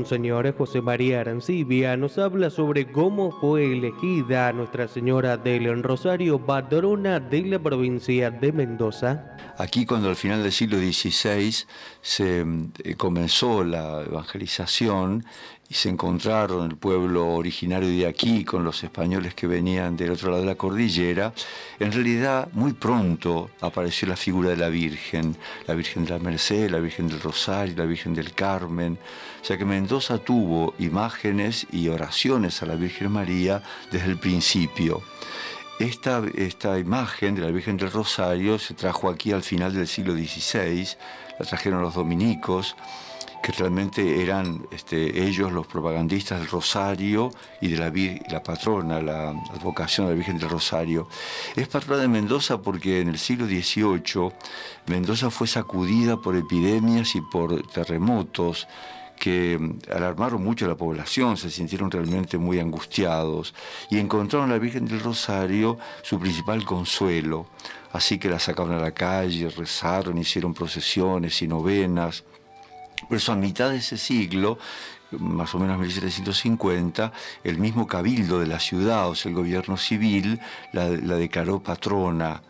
Monseñor 0.01 0.51
José 0.57 0.81
María 0.81 1.21
Arancibia 1.21 1.95
nos 1.95 2.17
habla 2.17 2.49
sobre 2.49 2.91
cómo 2.91 3.31
fue 3.39 3.71
elegida 3.71 4.51
Nuestra 4.51 4.87
Señora 4.87 5.37
del 5.37 5.83
Rosario, 5.83 6.43
patrona 6.43 7.19
de 7.19 7.43
la 7.43 7.59
provincia 7.59 8.31
de 8.31 8.51
Mendoza. 8.51 9.37
Aquí 9.59 9.85
cuando 9.85 10.09
al 10.09 10.15
final 10.15 10.41
del 10.41 10.51
siglo 10.51 10.79
XVI 10.79 11.67
se 12.01 12.45
eh, 12.83 12.95
comenzó 12.95 13.63
la 13.63 14.01
evangelización 14.01 15.23
y 15.71 15.73
se 15.73 15.88
encontraron 15.88 16.69
el 16.69 16.75
pueblo 16.75 17.29
originario 17.29 17.88
de 17.88 18.05
aquí 18.05 18.43
con 18.43 18.65
los 18.65 18.84
españoles 18.84 19.34
que 19.34 19.47
venían 19.47 19.95
del 19.95 20.12
otro 20.12 20.29
lado 20.29 20.41
de 20.41 20.47
la 20.49 20.55
cordillera, 20.55 21.31
en 21.79 21.93
realidad 21.93 22.49
muy 22.51 22.73
pronto 22.73 23.51
apareció 23.62 24.10
la 24.10 24.17
figura 24.17 24.49
de 24.49 24.57
la 24.57 24.67
Virgen, 24.67 25.38
la 25.67 25.73
Virgen 25.73 26.03
de 26.03 26.12
la 26.12 26.19
Merced, 26.19 26.69
la 26.69 26.79
Virgen 26.79 27.07
del 27.07 27.21
Rosario, 27.21 27.73
la 27.77 27.86
Virgen 27.86 28.13
del 28.13 28.34
Carmen, 28.34 28.99
o 29.41 29.45
sea 29.45 29.57
que 29.57 29.63
Mendoza 29.63 30.17
tuvo 30.17 30.73
imágenes 30.77 31.65
y 31.71 31.88
oraciones 31.88 32.62
a 32.62 32.65
la 32.65 32.75
Virgen 32.75 33.10
María 33.10 33.63
desde 33.93 34.07
el 34.07 34.19
principio. 34.19 35.01
Esta, 35.79 36.21
esta, 36.36 36.79
imagen 36.79 37.36
de 37.36 37.43
la 37.43 37.51
Virgen 37.51 37.77
del 37.77 37.91
Rosario 37.91 38.60
se 38.60 38.73
trajo 38.73 39.10
aquí 39.10 39.31
al 39.31 39.41
final 39.41 39.73
del 39.73 39.88
siglo 39.88 40.13
XVI, 40.15 40.86
la 41.39 41.45
trajeron 41.45 41.81
los 41.81 41.93
dominicos, 41.93 42.75
que 43.41 43.51
realmente 43.51 44.21
eran 44.21 44.67
este, 44.71 45.25
ellos 45.25 45.51
los 45.51 45.67
propagandistas 45.67 46.39
del 46.39 46.49
Rosario 46.49 47.32
y 47.60 47.69
de 47.69 47.77
la, 47.77 47.91
la 48.30 48.43
patrona, 48.43 49.01
la 49.01 49.30
advocación 49.30 50.08
de 50.08 50.13
la 50.13 50.17
Virgen 50.17 50.38
del 50.38 50.49
Rosario. 50.49 51.08
Es 51.56 51.67
patrona 51.67 52.01
de 52.01 52.08
Mendoza 52.08 52.62
porque 52.62 53.01
en 53.01 53.10
el 53.10 53.17
siglo 53.17 53.45
XVIII 53.45 54.32
Mendoza 54.88 55.30
fue 55.30 55.47
sacudida 55.47 56.17
por 56.17 56.36
epidemias 56.36 57.15
y 57.15 57.21
por 57.21 57.62
terremotos 57.67 58.67
que 59.21 59.60
alarmaron 59.93 60.43
mucho 60.43 60.65
a 60.65 60.67
la 60.67 60.75
población, 60.75 61.38
se 61.38 61.51
sintieron 61.51 61.91
realmente 61.91 62.39
muy 62.39 62.60
angustiados 62.60 63.54
y 63.91 63.99
encontraron 63.99 64.49
a 64.49 64.54
la 64.54 64.60
Virgen 64.60 64.86
del 64.86 64.99
Rosario 64.99 65.77
su 66.01 66.19
principal 66.19 66.65
consuelo. 66.65 67.45
Así 67.93 68.17
que 68.17 68.30
la 68.30 68.39
sacaron 68.39 68.73
a 68.73 68.82
la 68.82 68.93
calle, 68.93 69.47
rezaron, 69.49 70.17
hicieron 70.17 70.56
procesiones 70.56 71.39
y 71.43 71.47
novenas. 71.47 72.23
Por 73.12 73.17
eso 73.17 73.34
a 73.34 73.36
mitad 73.36 73.71
de 73.71 73.76
ese 73.76 73.97
siglo, 73.97 74.58
más 75.12 75.54
o 75.54 75.60
menos 75.60 75.78
1750, 75.78 77.12
el 77.43 77.58
mismo 77.58 77.86
cabildo 77.86 78.39
de 78.39 78.47
la 78.47 78.58
ciudad, 78.58 79.10
o 79.10 79.15
sea, 79.15 79.30
el 79.30 79.36
gobierno 79.36 79.76
civil, 79.76 80.39
la, 80.71 80.88
la 80.88 81.17
declaró 81.17 81.60
patrona. 81.60 82.41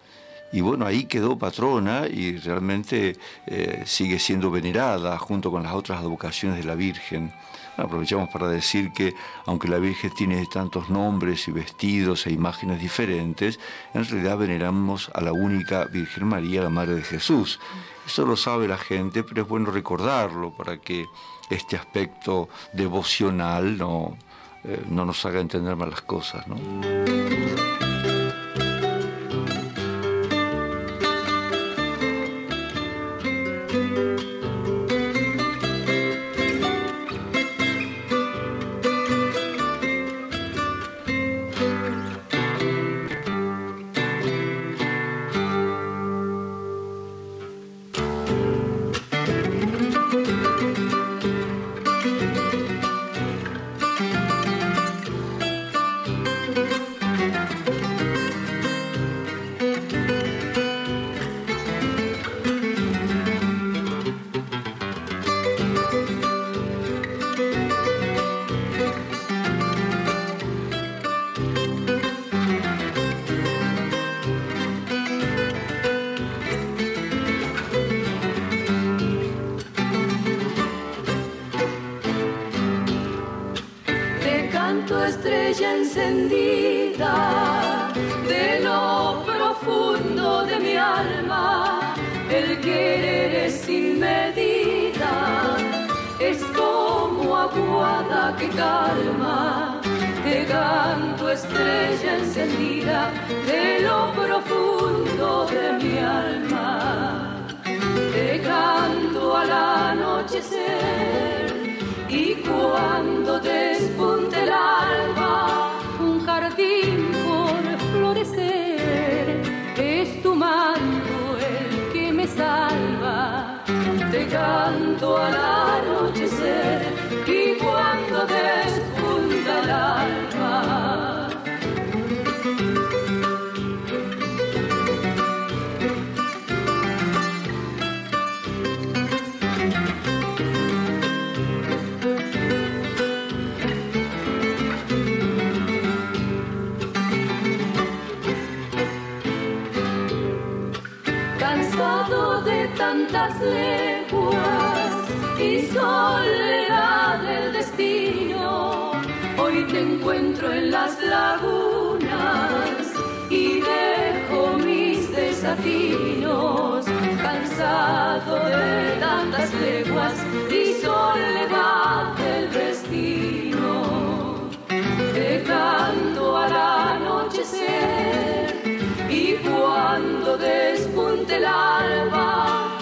Y 0.52 0.62
bueno, 0.62 0.86
ahí 0.86 1.06
quedó 1.06 1.36
patrona 1.36 2.06
y 2.08 2.38
realmente 2.38 3.18
eh, 3.48 3.82
sigue 3.88 4.20
siendo 4.20 4.52
venerada 4.52 5.18
junto 5.18 5.50
con 5.50 5.64
las 5.64 5.74
otras 5.74 6.00
advocaciones 6.00 6.60
de 6.60 6.66
la 6.66 6.76
Virgen. 6.76 7.34
Aprovechamos 7.78 8.30
para 8.30 8.48
decir 8.48 8.92
que 8.92 9.16
aunque 9.46 9.68
la 9.68 9.78
Virgen 9.78 10.12
tiene 10.12 10.46
tantos 10.46 10.90
nombres 10.90 11.48
y 11.48 11.52
vestidos 11.52 12.28
e 12.28 12.32
imágenes 12.32 12.82
diferentes, 12.82 13.60
en 13.94 14.06
realidad 14.06 14.38
veneramos 14.38 15.10
a 15.14 15.22
la 15.22 15.34
única 15.34 15.86
Virgen 15.86 16.28
María, 16.28 16.62
la 16.62 16.70
Madre 16.70 16.96
de 16.96 17.04
Jesús. 17.04 17.60
Eso 18.06 18.26
lo 18.26 18.36
sabe 18.36 18.68
la 18.68 18.78
gente, 18.78 19.24
pero 19.24 19.44
es 19.44 19.48
bueno 19.48 19.72
recordarlo 19.72 20.52
para 20.52 20.78
que 20.78 21.06
este 21.50 21.76
aspecto 21.76 22.50
devocional 22.74 23.78
no, 23.78 24.18
eh, 24.64 24.84
no 24.90 25.06
nos 25.06 25.26
haga 25.26 25.40
entender 25.40 25.76
mal 25.76 25.90
las 25.90 26.02
cosas. 26.02 26.48
¿no? 26.48 26.56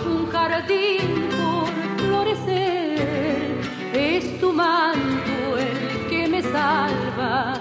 Un 0.05 0.29
jardín 0.31 1.29
por 1.37 1.69
florecer, 1.97 3.61
es 3.93 4.39
tu 4.39 4.53
manto 4.53 5.57
el 5.57 6.07
que 6.09 6.27
me 6.27 6.41
salva. 6.41 7.55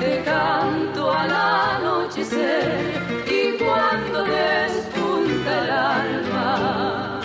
Te 0.00 0.22
canto 0.24 1.12
al 1.12 1.30
anochecer 1.30 2.92
y 3.26 3.58
cuando 3.62 4.24
despunta 4.24 5.50
el 5.62 5.70
alba. 5.70 7.20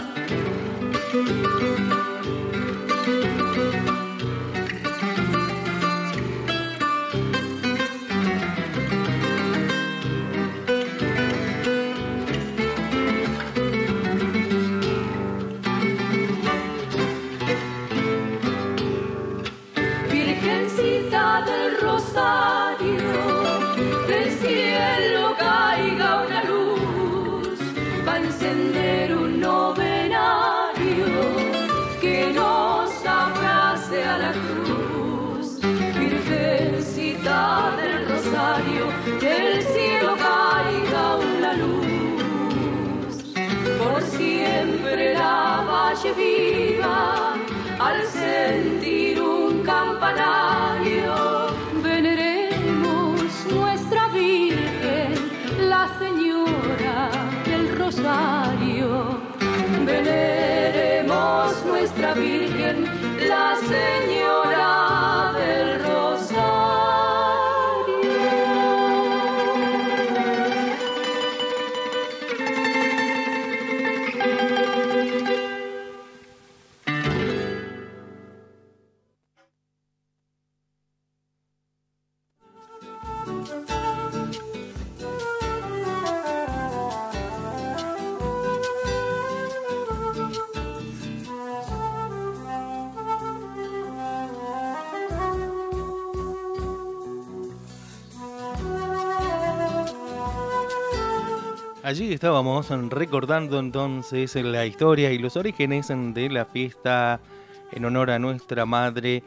La 46.04 46.53
estábamos 102.24 102.70
recordando 102.90 103.60
entonces 103.60 104.34
la 104.36 104.66
historia 104.66 105.12
y 105.12 105.18
los 105.18 105.36
orígenes 105.36 105.90
de 105.90 106.30
la 106.30 106.46
fiesta 106.46 107.20
en 107.74 107.84
honor 107.84 108.12
a 108.12 108.18
nuestra 108.18 108.66
madre, 108.66 109.24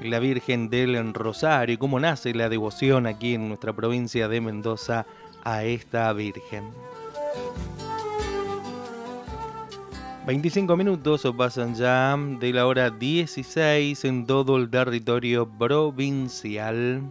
la 0.00 0.20
Virgen 0.20 0.70
del 0.70 1.14
Rosario, 1.14 1.76
cómo 1.80 1.98
nace 1.98 2.32
la 2.34 2.48
devoción 2.48 3.08
aquí 3.08 3.34
en 3.34 3.48
nuestra 3.48 3.72
provincia 3.72 4.28
de 4.28 4.40
Mendoza 4.40 5.04
a 5.42 5.64
esta 5.64 6.12
Virgen. 6.12 6.62
25 10.24 10.76
minutos 10.76 11.26
pasan 11.36 11.74
ya 11.74 12.16
de 12.16 12.52
la 12.52 12.68
hora 12.68 12.90
16 12.90 14.04
en 14.04 14.26
todo 14.26 14.58
el 14.58 14.70
territorio 14.70 15.48
provincial. 15.48 17.02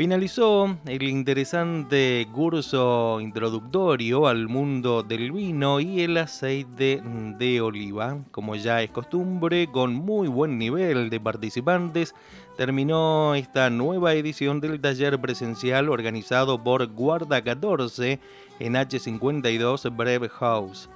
Finalizó 0.00 0.78
el 0.86 1.02
interesante 1.02 2.26
curso 2.32 3.20
introductorio 3.20 4.28
al 4.28 4.48
mundo 4.48 5.02
del 5.02 5.30
vino 5.30 5.78
y 5.78 6.00
el 6.00 6.16
aceite 6.16 7.02
de 7.38 7.60
oliva. 7.60 8.16
Como 8.30 8.56
ya 8.56 8.80
es 8.80 8.90
costumbre, 8.90 9.66
con 9.70 9.92
muy 9.92 10.26
buen 10.26 10.56
nivel 10.56 11.10
de 11.10 11.20
participantes, 11.20 12.14
terminó 12.56 13.34
esta 13.34 13.68
nueva 13.68 14.14
edición 14.14 14.58
del 14.62 14.80
taller 14.80 15.20
presencial 15.20 15.90
organizado 15.90 16.64
por 16.64 16.86
Guarda 16.86 17.42
14 17.42 18.20
en 18.58 18.72
H52 18.72 19.94
Brev 19.94 20.30
House. 20.30 20.88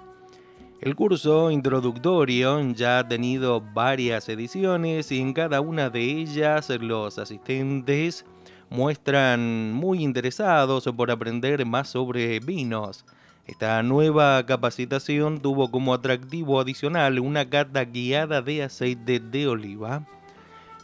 El 0.80 0.96
curso 0.96 1.50
introductorio 1.50 2.58
ya 2.72 3.00
ha 3.00 3.06
tenido 3.06 3.60
varias 3.60 4.30
ediciones 4.30 5.12
y 5.12 5.20
en 5.20 5.34
cada 5.34 5.60
una 5.60 5.90
de 5.90 6.00
ellas 6.00 6.70
los 6.80 7.18
asistentes 7.18 8.24
muestran 8.74 9.72
muy 9.72 10.02
interesados 10.02 10.84
por 10.96 11.12
aprender 11.12 11.64
más 11.64 11.88
sobre 11.88 12.40
vinos. 12.40 13.04
Esta 13.46 13.80
nueva 13.84 14.44
capacitación 14.46 15.40
tuvo 15.40 15.70
como 15.70 15.94
atractivo 15.94 16.60
adicional 16.60 17.20
una 17.20 17.48
cata 17.48 17.84
guiada 17.84 18.42
de 18.42 18.64
aceite 18.64 19.20
de 19.20 19.46
oliva. 19.46 20.04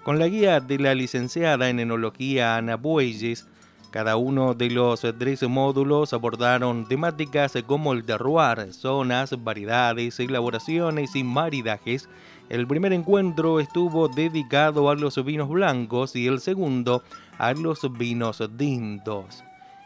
Con 0.04 0.20
la 0.20 0.28
guía 0.28 0.60
de 0.60 0.78
la 0.78 0.94
licenciada 0.94 1.68
en 1.68 1.80
enología 1.80 2.56
Ana 2.56 2.76
Bueyes, 2.76 3.48
cada 3.90 4.16
uno 4.16 4.54
de 4.54 4.70
los 4.70 5.00
tres 5.18 5.42
módulos 5.42 6.12
abordaron 6.12 6.86
temáticas 6.86 7.54
como 7.66 7.92
el 7.92 8.04
terroir, 8.04 8.72
zonas, 8.72 9.42
variedades, 9.42 10.20
elaboraciones 10.20 11.16
y 11.16 11.24
maridajes. 11.24 12.08
El 12.50 12.68
primer 12.68 12.92
encuentro 12.92 13.58
estuvo 13.58 14.06
dedicado 14.06 14.90
a 14.90 14.94
los 14.94 15.22
vinos 15.24 15.48
blancos 15.48 16.14
y 16.14 16.28
el 16.28 16.38
segundo 16.38 17.02
a 17.40 17.54
los 17.54 17.90
vinos 17.96 18.42
tintos. 18.58 19.42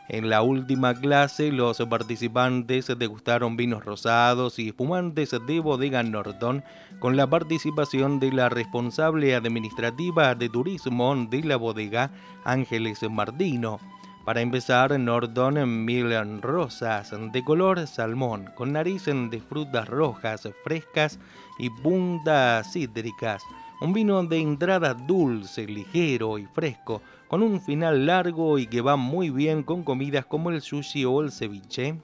En 0.09 0.29
la 0.29 0.43
última 0.43 0.93
clase, 0.93 1.53
los 1.53 1.79
participantes 1.89 2.93
degustaron 2.99 3.57
vinos 3.57 3.85
rosados 3.85 4.59
y 4.59 4.69
espumantes 4.69 5.31
de 5.47 5.61
bodega 5.61 6.03
Norton 6.03 6.65
con 6.99 7.17
la 7.17 7.29
participación 7.29 8.19
de 8.19 8.33
la 8.33 8.49
responsable 8.49 9.37
administrativa 9.37 10.35
de 10.35 10.49
turismo 10.49 11.15
de 11.31 11.45
la 11.45 11.57
bodega, 11.57 12.11
Ángeles 12.45 12.99
Martino. 13.09 13.79
Para 14.25 14.41
empezar, 14.41 14.99
Norton 14.99 15.85
Milan 15.85 16.43
rosas 16.43 17.15
de 17.33 17.45
color 17.45 17.87
salmón, 17.87 18.51
con 18.57 18.73
nariz 18.73 19.05
de 19.05 19.41
frutas 19.41 19.89
rojas 19.89 20.49
frescas 20.65 21.21
y 21.59 21.71
puntas 21.71 22.73
cítricas. 22.73 23.45
Un 23.81 23.93
vino 23.93 24.23
de 24.25 24.39
entrada 24.39 24.95
dulce, 24.95 25.67
ligero 25.67 26.39
y 26.39 26.47
fresco, 26.47 27.03
con 27.35 27.43
un 27.43 27.61
final 27.61 28.07
largo 28.07 28.61
y 28.61 28.69
que 28.69 28.81
va 28.81 28.95
muy 28.95 29.29
bien 29.29 29.65
con 29.65 29.83
comidas 29.83 30.25
como 30.25 30.51
el 30.51 30.63
sushi 30.63 31.05
o 31.05 31.21
el 31.21 31.33
ceviche. 31.33 31.97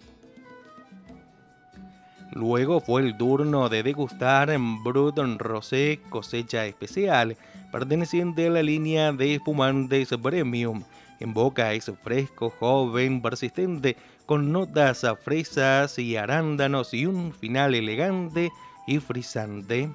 Luego 2.32 2.80
fue 2.80 3.02
el 3.02 3.16
turno 3.16 3.68
de 3.68 3.84
degustar 3.84 4.50
Bruton 4.82 5.38
Rosé 5.38 6.00
cosecha 6.08 6.66
especial, 6.66 7.36
perteneciente 7.70 8.48
a 8.48 8.50
la 8.50 8.64
línea 8.64 9.12
de 9.12 9.36
espumantes 9.36 10.08
Premium. 10.20 10.82
En 11.20 11.32
boca 11.32 11.74
es 11.74 11.92
fresco, 12.02 12.50
joven, 12.50 13.22
persistente, 13.22 13.96
con 14.26 14.50
notas 14.50 15.04
a 15.04 15.14
fresas 15.14 15.96
y 16.00 16.16
arándanos 16.16 16.92
y 16.92 17.06
un 17.06 17.32
final 17.32 17.76
elegante 17.76 18.50
y 18.88 18.98
frisante. 18.98 19.90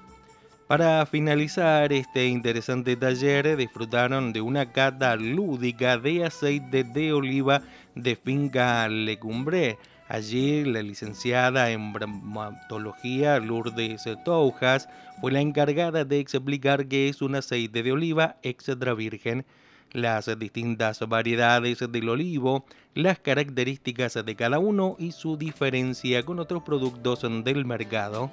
Para 0.67 1.05
finalizar 1.05 1.93
este 1.93 2.25
interesante 2.25 2.95
taller 2.95 3.55
disfrutaron 3.55 4.33
de 4.33 4.41
una 4.41 4.71
cata 4.71 5.15
lúdica 5.15 5.99
de 5.99 6.25
aceite 6.25 6.83
de 6.83 7.13
oliva 7.13 7.61
de 7.93 8.15
finca 8.15 8.87
Lecumbre. 8.89 9.77
Allí 10.07 10.65
la 10.65 10.81
licenciada 10.81 11.69
en 11.69 11.93
bromatología 11.93 13.39
Lourdes 13.39 14.09
Toujas 14.25 14.89
fue 15.21 15.31
la 15.31 15.41
encargada 15.41 16.03
de 16.03 16.19
explicar 16.19 16.87
qué 16.87 17.09
es 17.09 17.21
un 17.21 17.35
aceite 17.35 17.83
de 17.83 17.91
oliva 17.91 18.37
extra 18.41 18.95
virgen, 18.95 19.45
las 19.91 20.27
distintas 20.39 20.99
variedades 21.07 21.77
del 21.91 22.09
olivo, 22.09 22.65
las 22.95 23.19
características 23.19 24.15
de 24.25 24.35
cada 24.35 24.57
uno 24.57 24.95
y 24.97 25.11
su 25.11 25.37
diferencia 25.37 26.23
con 26.23 26.39
otros 26.39 26.63
productos 26.63 27.21
del 27.21 27.65
mercado. 27.65 28.31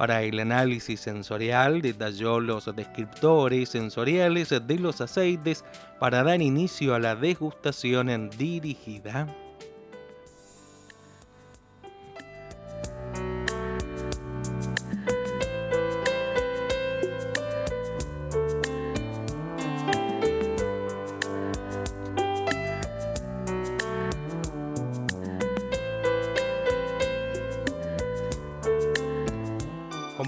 Para 0.00 0.22
el 0.22 0.40
análisis 0.40 0.98
sensorial 0.98 1.82
detalló 1.82 2.40
los 2.40 2.74
descriptores 2.74 3.68
sensoriales 3.68 4.48
de 4.48 4.78
los 4.78 5.02
aceites 5.02 5.62
para 5.98 6.22
dar 6.22 6.40
inicio 6.40 6.94
a 6.94 6.98
la 6.98 7.14
degustación 7.14 8.30
dirigida. 8.30 9.26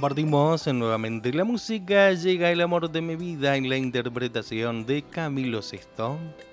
Compartimos 0.02 0.66
nuevamente 0.66 1.32
la 1.32 1.44
música, 1.44 2.10
llega 2.10 2.50
el 2.50 2.60
amor 2.60 2.90
de 2.90 3.00
mi 3.00 3.14
vida 3.14 3.54
en 3.54 3.68
la 3.68 3.76
interpretación 3.76 4.84
de 4.84 5.02
Camilo 5.02 5.60
VI. 5.60 6.51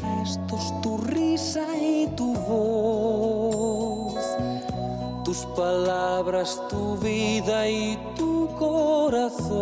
Gestos, 0.00 0.72
tu 0.82 0.96
risa 0.98 1.64
y 1.76 2.06
tu 2.16 2.34
voz. 2.48 4.24
Tus 5.24 5.46
palabras, 5.56 6.60
tu 6.68 6.96
vida 6.98 7.68
y 7.68 7.98
tu 8.16 8.48
corazón. 8.58 9.56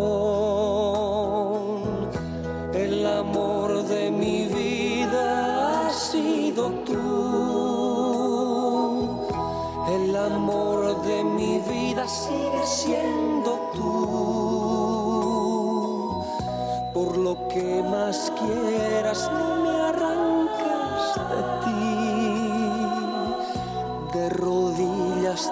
El 2.74 3.06
amor 3.06 3.84
de 3.84 4.10
mi 4.10 4.46
vida 4.46 5.86
ha 5.86 5.92
sido 5.92 6.70
tú 6.84 7.74
el 9.94 10.16
amor 10.16 11.02
de 11.02 11.22
mi 11.24 11.58
vida 11.60 12.06
sigue 12.08 12.66
siendo 12.66 13.70
tú. 13.74 13.84
Por 16.92 17.16
lo 17.16 17.48
que 17.48 17.82
más 17.82 18.32
quieras, 18.38 19.30
no 19.32 19.56
me 19.64 19.83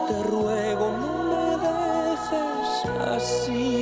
te 0.06 0.22
ruego, 0.22 0.90
no 0.98 1.12
me 1.24 1.56
dejes 1.58 2.84
así. 3.08 3.81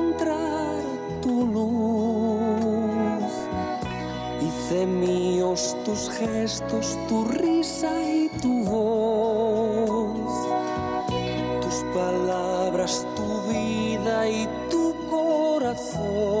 Míos 4.85 5.77
tus 5.85 6.09
gestos, 6.09 6.97
tu 7.07 7.23
risa 7.25 7.91
y 8.03 8.29
tu 8.41 8.63
voz, 8.65 10.17
tus 11.61 11.83
palabras, 11.93 13.05
tu 13.15 13.51
vida 13.51 14.27
y 14.27 14.47
tu 14.69 14.95
corazón. 15.09 16.40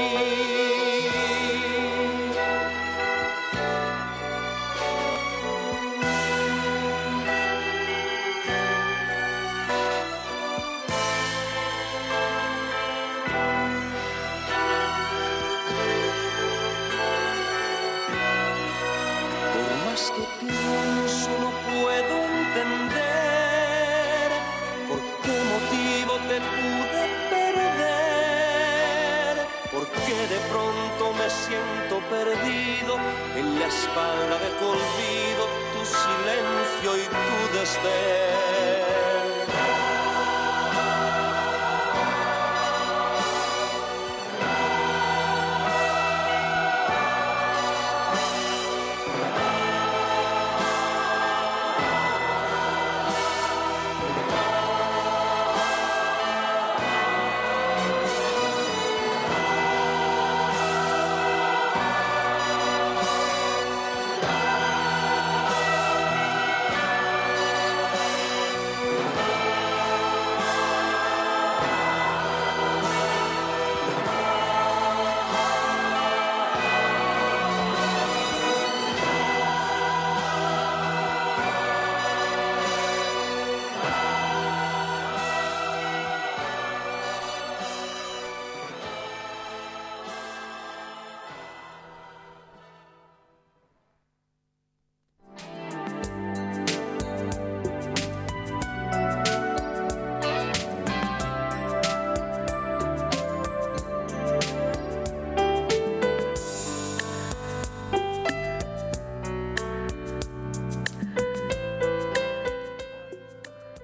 Perdido 32.11 32.97
en 33.37 33.57
la 33.57 33.67
espalda 33.67 34.37
de 34.37 34.49
tu 34.59 35.45
tu 35.73 35.81
silencio 35.85 36.97
y 36.97 37.05
tu 37.07 37.57
desdén. 37.57 39.10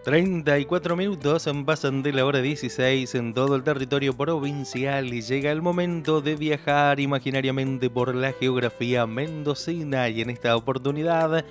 Treinta 0.07 0.57
y 0.57 0.63
cuatro 0.63 0.95
minutos 0.95 1.49
pasan 1.65 2.01
de 2.01 2.13
la 2.13 2.23
hora 2.23 2.41
16 2.41 3.13
en 3.15 3.33
todo 3.33 3.57
el 3.57 3.63
territorio 3.63 4.15
provincial 4.15 5.13
y 5.13 5.21
llega 5.21 5.51
el 5.51 5.61
momento 5.61 6.21
de 6.21 6.37
viajar 6.37 7.01
imaginariamente 7.01 7.89
por 7.89 8.15
la 8.15 8.31
geografía 8.31 9.05
mendocina 9.05 10.07
y 10.07 10.21
en 10.21 10.29
esta 10.29 10.55
oportunidad, 10.55 11.43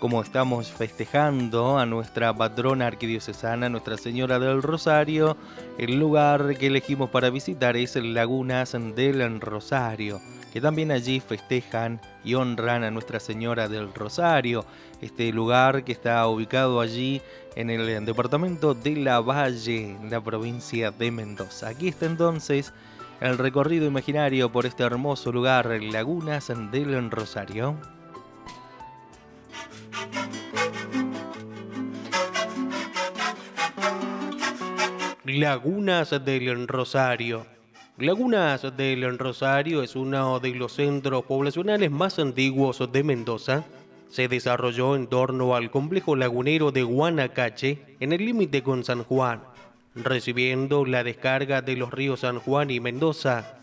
como 0.00 0.22
estamos 0.22 0.72
festejando 0.72 1.76
a 1.76 1.84
nuestra 1.84 2.34
patrona 2.34 2.86
arquidiocesana, 2.86 3.68
Nuestra 3.68 3.98
Señora 3.98 4.38
del 4.38 4.62
Rosario, 4.62 5.36
el 5.76 5.98
lugar 5.98 6.56
que 6.56 6.68
elegimos 6.68 7.10
para 7.10 7.28
visitar 7.28 7.76
es 7.76 7.96
Lagunas 7.96 8.72
del 8.72 9.42
Rosario 9.42 10.22
que 10.52 10.60
también 10.60 10.90
allí 10.90 11.20
festejan 11.20 12.00
y 12.24 12.34
honran 12.34 12.84
a 12.84 12.90
Nuestra 12.90 13.20
Señora 13.20 13.68
del 13.68 13.92
Rosario, 13.94 14.64
este 15.00 15.32
lugar 15.32 15.84
que 15.84 15.92
está 15.92 16.26
ubicado 16.26 16.80
allí 16.80 17.20
en 17.56 17.70
el 17.70 18.04
departamento 18.04 18.74
de 18.74 18.96
La 18.96 19.20
Valle, 19.20 19.92
en 19.92 20.10
la 20.10 20.20
provincia 20.20 20.90
de 20.90 21.10
Mendoza. 21.10 21.68
Aquí 21.68 21.88
está 21.88 22.06
entonces 22.06 22.72
el 23.20 23.36
recorrido 23.36 23.86
imaginario 23.86 24.50
por 24.50 24.64
este 24.64 24.84
hermoso 24.84 25.32
lugar, 25.32 25.66
Lagunas 25.66 26.52
del 26.70 27.10
Rosario. 27.10 27.76
Lagunas 35.24 36.10
del 36.24 36.66
Rosario. 36.68 37.57
Lagunas 38.00 38.64
del 38.76 39.18
Rosario 39.18 39.82
es 39.82 39.96
uno 39.96 40.38
de 40.38 40.54
los 40.54 40.74
centros 40.74 41.24
poblacionales 41.24 41.90
más 41.90 42.20
antiguos 42.20 42.80
de 42.92 43.02
Mendoza. 43.02 43.64
Se 44.08 44.28
desarrolló 44.28 44.94
en 44.94 45.08
torno 45.08 45.56
al 45.56 45.72
complejo 45.72 46.14
lagunero 46.14 46.70
de 46.70 46.84
Guanacache, 46.84 47.96
en 47.98 48.12
el 48.12 48.24
límite 48.24 48.62
con 48.62 48.84
San 48.84 49.02
Juan, 49.02 49.42
recibiendo 49.96 50.86
la 50.86 51.02
descarga 51.02 51.60
de 51.60 51.74
los 51.74 51.90
ríos 51.90 52.20
San 52.20 52.38
Juan 52.38 52.70
y 52.70 52.78
Mendoza. 52.78 53.58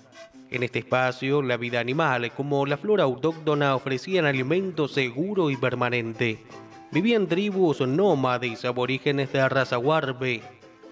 En 0.52 0.64
este 0.64 0.80
espacio, 0.80 1.42
la 1.42 1.56
vida 1.56 1.80
animal, 1.80 2.30
como 2.34 2.66
la 2.66 2.76
flora 2.76 3.06
autóctona, 3.06 3.74
ofrecían 3.74 4.26
alimento 4.26 4.90
seguro 4.90 5.50
y 5.50 5.56
permanente. 5.56 6.40
Vivían 6.92 7.28
tribus 7.28 7.80
nómades 7.80 8.66
aborígenes 8.66 9.32
de 9.32 9.48
raza 9.48 9.78
huarbe, 9.78 10.42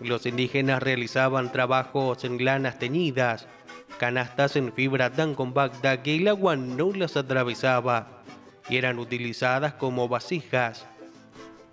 los 0.07 0.25
indígenas 0.25 0.81
realizaban 0.83 1.51
trabajos 1.51 2.23
en 2.23 2.43
lanas 2.43 2.79
teñidas, 2.79 3.47
canastas 3.97 4.55
en 4.55 4.73
fibra 4.73 5.11
tan 5.11 5.35
compacta 5.35 6.01
que 6.03 6.15
el 6.15 6.27
agua 6.27 6.55
no 6.55 6.91
las 6.93 7.17
atravesaba 7.17 8.23
y 8.69 8.77
eran 8.77 8.99
utilizadas 8.99 9.73
como 9.73 10.07
vasijas. 10.07 10.85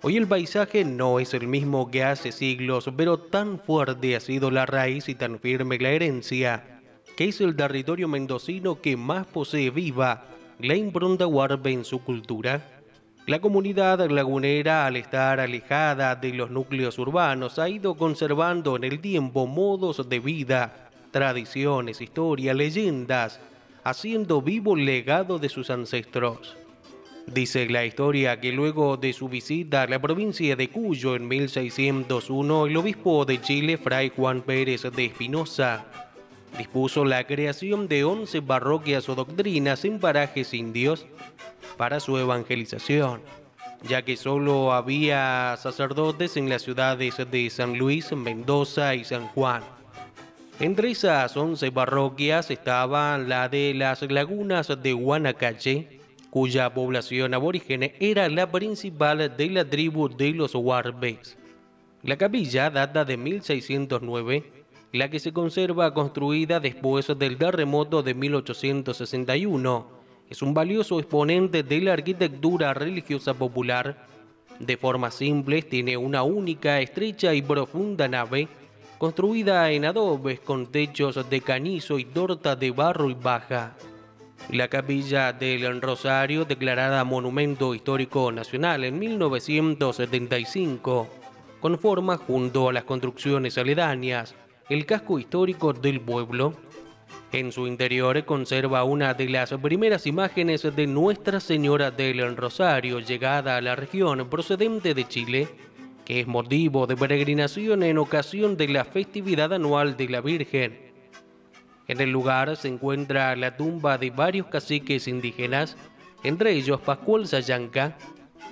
Hoy 0.03 0.17
el 0.17 0.27
paisaje 0.27 0.83
no 0.83 1.19
es 1.19 1.33
el 1.33 1.47
mismo 1.47 1.91
que 1.91 2.03
hace 2.03 2.31
siglos, 2.31 2.89
pero 2.97 3.19
tan 3.19 3.59
fuerte 3.59 4.15
ha 4.15 4.19
sido 4.19 4.49
la 4.49 4.65
raíz 4.65 5.07
y 5.09 5.15
tan 5.15 5.39
firme 5.39 5.77
la 5.77 5.89
herencia, 5.89 6.81
que 7.15 7.29
es 7.29 7.39
el 7.39 7.55
territorio 7.55 8.07
mendocino 8.07 8.81
que 8.81 8.97
más 8.97 9.27
posee 9.27 9.69
viva 9.69 10.25
la 10.59 10.75
impronta 10.75 11.25
huarbe 11.25 11.71
en 11.71 11.83
su 11.83 12.03
cultura. 12.03 12.80
La 13.27 13.39
comunidad 13.39 14.09
lagunera, 14.09 14.87
al 14.87 14.95
estar 14.95 15.39
alejada 15.39 16.15
de 16.15 16.33
los 16.33 16.49
núcleos 16.49 16.97
urbanos, 16.97 17.59
ha 17.59 17.69
ido 17.69 17.93
conservando 17.93 18.75
en 18.75 18.83
el 18.83 18.99
tiempo 18.99 19.45
modos 19.45 20.09
de 20.09 20.19
vida, 20.19 20.89
tradiciones, 21.11 22.01
historia, 22.01 22.55
leyendas, 22.55 23.39
haciendo 23.83 24.41
vivo 24.41 24.75
el 24.75 24.85
legado 24.85 25.37
de 25.37 25.49
sus 25.49 25.69
ancestros. 25.69 26.57
Dice 27.27 27.69
la 27.69 27.85
historia 27.85 28.39
que 28.39 28.51
luego 28.51 28.97
de 28.97 29.13
su 29.13 29.29
visita 29.29 29.83
a 29.83 29.87
la 29.87 30.01
provincia 30.01 30.55
de 30.55 30.69
Cuyo 30.69 31.15
en 31.15 31.27
1601, 31.27 32.65
el 32.65 32.77
obispo 32.77 33.25
de 33.25 33.39
Chile, 33.39 33.77
Fray 33.77 34.11
Juan 34.15 34.41
Pérez 34.41 34.81
de 34.81 35.05
Espinosa, 35.05 35.85
dispuso 36.57 37.05
la 37.05 37.27
creación 37.27 37.87
de 37.87 38.03
11 38.03 38.41
parroquias 38.41 39.07
o 39.09 39.15
doctrinas 39.15 39.85
en 39.85 39.99
parajes 39.99 40.55
indios 40.55 41.05
para 41.81 41.99
su 41.99 42.15
evangelización, 42.15 43.21
ya 43.89 44.03
que 44.03 44.15
solo 44.15 44.71
había 44.71 45.57
sacerdotes 45.57 46.37
en 46.37 46.47
las 46.47 46.61
ciudades 46.61 47.15
de 47.31 47.49
San 47.49 47.79
Luis, 47.79 48.11
Mendoza 48.11 48.93
y 48.93 49.03
San 49.03 49.27
Juan. 49.29 49.63
Entre 50.59 50.91
esas 50.91 51.35
11 51.35 51.71
parroquias 51.71 52.51
estaba 52.51 53.17
la 53.17 53.49
de 53.49 53.73
las 53.73 54.03
lagunas 54.03 54.67
de 54.79 54.93
Guanacache, 54.93 55.99
cuya 56.29 56.71
población 56.71 57.33
aborígene 57.33 57.95
era 57.99 58.29
la 58.29 58.51
principal 58.51 59.35
de 59.35 59.49
la 59.49 59.65
tribu 59.65 60.07
de 60.07 60.33
los 60.33 60.53
Warbes. 60.53 61.35
La 62.03 62.15
capilla 62.15 62.69
data 62.69 63.05
de 63.05 63.17
1609, 63.17 64.43
la 64.91 65.09
que 65.09 65.19
se 65.19 65.33
conserva 65.33 65.95
construida 65.95 66.59
después 66.59 67.07
del 67.17 67.39
terremoto 67.39 68.03
de 68.03 68.13
1861. 68.13 70.00
Es 70.31 70.41
un 70.41 70.53
valioso 70.53 70.97
exponente 70.97 71.61
de 71.61 71.81
la 71.81 71.91
arquitectura 71.91 72.73
religiosa 72.73 73.33
popular. 73.33 74.07
De 74.59 74.77
forma 74.77 75.11
simple, 75.11 75.61
tiene 75.61 75.97
una 75.97 76.23
única, 76.23 76.79
estrecha 76.79 77.33
y 77.33 77.41
profunda 77.41 78.07
nave 78.07 78.47
construida 78.97 79.69
en 79.71 79.83
adobes 79.83 80.39
con 80.39 80.71
techos 80.71 81.29
de 81.29 81.41
canizo 81.41 81.99
y 81.99 82.05
torta 82.05 82.55
de 82.55 82.71
barro 82.71 83.09
y 83.09 83.13
baja. 83.13 83.75
La 84.49 84.69
capilla 84.69 85.33
del 85.33 85.81
Rosario, 85.81 86.45
declarada 86.45 87.03
Monumento 87.03 87.75
Histórico 87.75 88.31
Nacional 88.31 88.85
en 88.85 88.99
1975, 88.99 91.09
conforma 91.59 92.15
junto 92.15 92.69
a 92.69 92.73
las 92.73 92.85
construcciones 92.85 93.57
aledañas 93.57 94.33
el 94.69 94.85
casco 94.85 95.19
histórico 95.19 95.73
del 95.73 95.99
pueblo. 95.99 96.53
En 97.31 97.51
su 97.51 97.67
interior 97.67 98.25
conserva 98.25 98.83
una 98.83 99.13
de 99.13 99.29
las 99.29 99.53
primeras 99.53 100.05
imágenes 100.05 100.63
de 100.75 100.87
Nuestra 100.87 101.39
Señora 101.39 101.91
del 101.91 102.35
Rosario 102.35 102.99
llegada 102.99 103.57
a 103.57 103.61
la 103.61 103.75
región 103.75 104.29
procedente 104.29 104.93
de 104.93 105.07
Chile 105.07 105.47
que 106.05 106.19
es 106.19 106.27
motivo 106.27 106.87
de 106.87 106.97
peregrinación 106.97 107.83
en 107.83 107.97
ocasión 107.97 108.57
de 108.57 108.67
la 108.67 108.85
festividad 108.85 109.53
anual 109.53 109.97
de 109.97 110.09
la 110.09 110.21
Virgen. 110.21 110.91
En 111.87 112.01
el 112.01 112.11
lugar 112.11 112.55
se 112.57 112.67
encuentra 112.67 113.35
la 113.35 113.55
tumba 113.57 113.97
de 113.97 114.09
varios 114.09 114.47
caciques 114.47 115.07
indígenas, 115.07 115.77
entre 116.23 116.53
ellos 116.53 116.81
Pascual 116.81 117.27
Sayanca. 117.27 117.97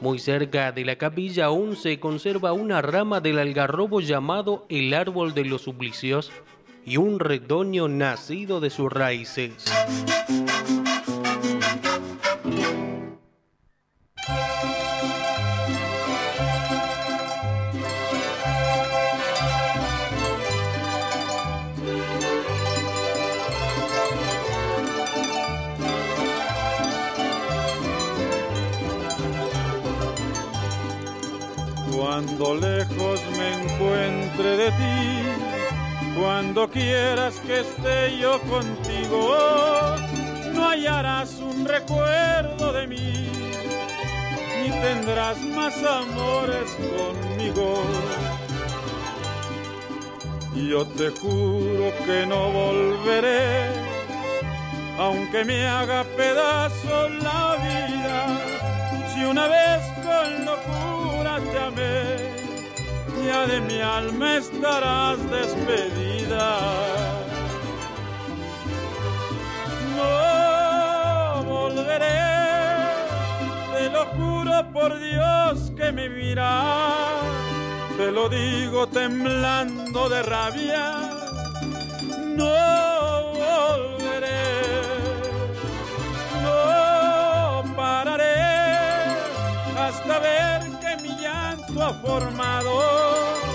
Muy 0.01 0.19
cerca 0.19 0.71
de 0.71 0.85
la 0.85 0.97
capilla 0.97 1.45
aún 1.45 1.75
se 1.75 1.99
conserva 1.99 2.53
una 2.53 2.81
rama 2.81 3.19
del 3.19 3.39
algarrobo 3.39 3.99
llamado 3.99 4.65
el 4.69 4.93
árbol 4.93 5.33
de 5.33 5.45
los 5.45 5.63
suplicios 5.63 6.31
y 6.85 6.97
un 6.97 7.19
retoño 7.19 7.87
nacido 7.87 8.59
de 8.59 8.69
sus 8.69 8.91
raíces. 8.91 9.65
Cuando 31.95 32.55
lejos 32.55 32.78
cuando 36.49 36.67
quieras 36.71 37.35
que 37.45 37.59
esté 37.59 38.17
yo 38.17 38.41
contigo, 38.41 39.35
no 40.51 40.67
hallarás 40.67 41.35
un 41.35 41.63
recuerdo 41.63 42.73
de 42.73 42.87
mí, 42.87 43.29
ni 44.59 44.71
tendrás 44.81 45.37
más 45.41 45.75
amores 45.83 46.71
conmigo. 46.97 47.83
Yo 50.55 50.87
te 50.87 51.11
juro 51.11 51.93
que 52.03 52.25
no 52.25 52.49
volveré, 52.49 53.67
aunque 54.97 55.45
me 55.45 55.67
haga 55.67 56.03
pedazo 56.17 57.09
la 57.09 57.57
vida, 57.61 58.39
si 59.13 59.23
una 59.23 59.47
vez 59.47 59.83
con 60.01 60.45
locura 60.45 61.39
te 61.51 61.59
amé, 61.59 63.23
ya 63.23 63.45
de 63.45 63.61
mi 63.61 63.79
alma 63.81 64.37
estarás 64.37 65.19
No 69.97 71.43
volveré, 71.43 72.21
te 73.73 73.89
lo 73.89 74.05
juro 74.05 74.71
por 74.71 74.97
Dios 74.99 75.71
que 75.75 75.91
me 75.91 76.07
mira, 76.07 76.63
te 77.97 78.09
lo 78.09 78.29
digo 78.29 78.87
temblando 78.87 80.07
de 80.07 80.23
rabia. 80.23 80.93
No 82.37 82.53
volveré, 83.33 84.53
no 86.41 87.75
pararé 87.75 88.41
hasta 89.77 90.19
ver 90.19 90.61
que 90.79 90.95
mi 91.03 91.09
llanto 91.21 91.83
ha 91.83 91.93
formado 91.95 93.48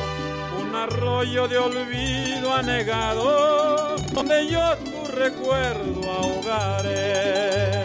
arroyo 0.85 1.49
de 1.49 1.59
olvido 1.59 2.53
anegado, 2.53 3.97
donde 4.13 4.49
yo 4.49 4.77
tu 4.85 5.11
recuerdo 5.13 6.11
ahogaré. 6.11 7.85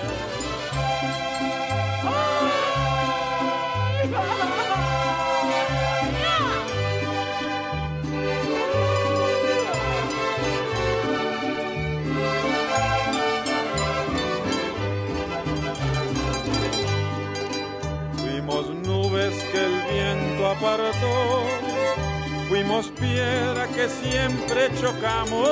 Fuimos 18.17 18.65
nubes 18.85 19.33
que 19.51 19.65
el 19.65 19.75
viento 19.89 20.47
apartó, 20.47 21.43
fuimos 22.59 22.87
piedra 22.99 23.67
que 23.67 23.87
siempre 23.87 24.69
chocamos, 24.81 25.47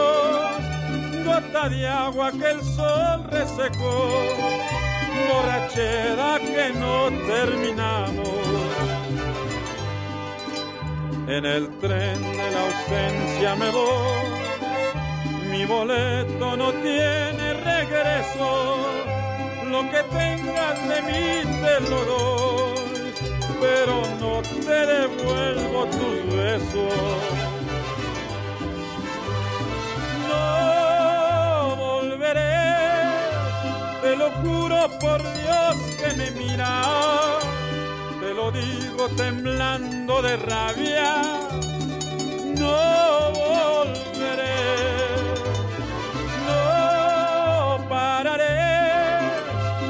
gota 1.23 1.69
de 1.69 1.87
agua 1.87 2.31
que 2.33 2.51
el 2.51 2.61
sol 2.61 3.23
resecó, 3.31 4.09
borrachera 5.29 6.37
que 6.39 6.73
no 6.77 7.09
terminamos. 7.25 8.27
En 11.27 11.45
el 11.45 11.69
tren 11.79 12.21
de 12.21 12.51
la 12.51 12.61
ausencia 12.67 13.55
me 13.55 13.69
voy, 13.69 14.27
mi 15.49 15.65
boleto 15.65 16.57
no 16.57 16.73
tiene 16.73 17.53
regreso 17.53 18.77
lo 19.71 19.81
que 19.91 20.03
tengas 20.11 20.89
de 20.89 21.01
mí 21.03 21.43
te 21.61 21.89
lo 21.89 22.05
doy, 22.05 22.66
pero 23.59 24.01
no 24.19 24.41
te 24.41 24.85
devuelvo 24.85 25.85
tus 25.85 26.35
besos. 26.35 26.93
No 30.29 31.75
volveré, 31.75 32.65
te 34.01 34.15
lo 34.15 34.31
juro 34.41 34.89
por 34.99 35.21
Dios 35.21 35.75
que 35.99 36.13
me 36.17 36.31
mira, 36.31 36.81
te 38.19 38.33
lo 38.33 38.51
digo 38.51 39.09
temblando 39.15 40.21
de 40.21 40.37
rabia. 40.37 41.23
No 42.57 43.31
volveré, 43.41 44.57
no 46.47 47.87
pararé 47.89 48.57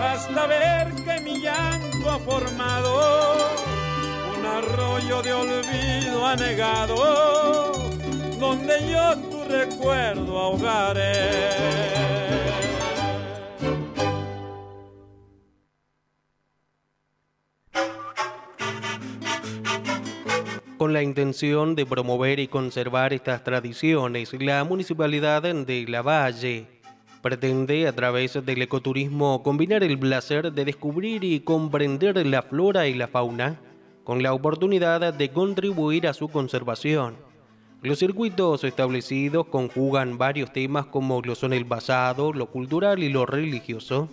hasta 0.01 0.47
ver 0.47 0.93
que 1.05 1.21
mi 1.21 1.41
llanto 1.41 2.09
ha 2.09 2.19
formado 2.19 2.96
de 5.21 5.33
olvido 5.33 6.25
anegado, 6.27 7.71
donde 8.39 8.73
yo 8.91 9.17
tu 9.29 9.43
recuerdo 9.45 10.37
ahogaré. 10.37 11.57
Con 20.77 20.93
la 20.93 21.01
intención 21.01 21.75
de 21.75 21.85
promover 21.87 22.39
y 22.39 22.47
conservar 22.47 23.11
estas 23.11 23.43
tradiciones, 23.43 24.31
la 24.39 24.63
Municipalidad 24.63 25.41
de 25.41 25.85
La 25.87 26.03
Valle 26.03 26.67
pretende 27.23 27.87
a 27.87 27.93
través 27.93 28.45
del 28.45 28.61
ecoturismo 28.61 29.41
combinar 29.41 29.83
el 29.83 29.97
placer 29.97 30.51
de 30.51 30.65
descubrir 30.65 31.23
y 31.23 31.39
comprender 31.39 32.23
la 32.27 32.43
flora 32.43 32.87
y 32.87 32.93
la 32.93 33.07
fauna 33.07 33.59
con 34.07 34.23
la 34.23 34.31
oportunidad 34.31 35.13
de 35.13 35.31
contribuir 35.31 36.07
a 36.07 36.13
su 36.13 36.29
conservación. 36.29 37.17
Los 37.81 37.99
circuitos 37.99 38.63
establecidos 38.63 39.47
conjugan 39.47 40.17
varios 40.17 40.53
temas 40.53 40.85
como 40.85 41.21
lo 41.21 41.35
son 41.35 41.51
el 41.51 41.65
pasado, 41.65 42.31
lo 42.31 42.45
cultural 42.49 43.03
y 43.03 43.09
lo 43.09 43.25
religioso. 43.25 44.07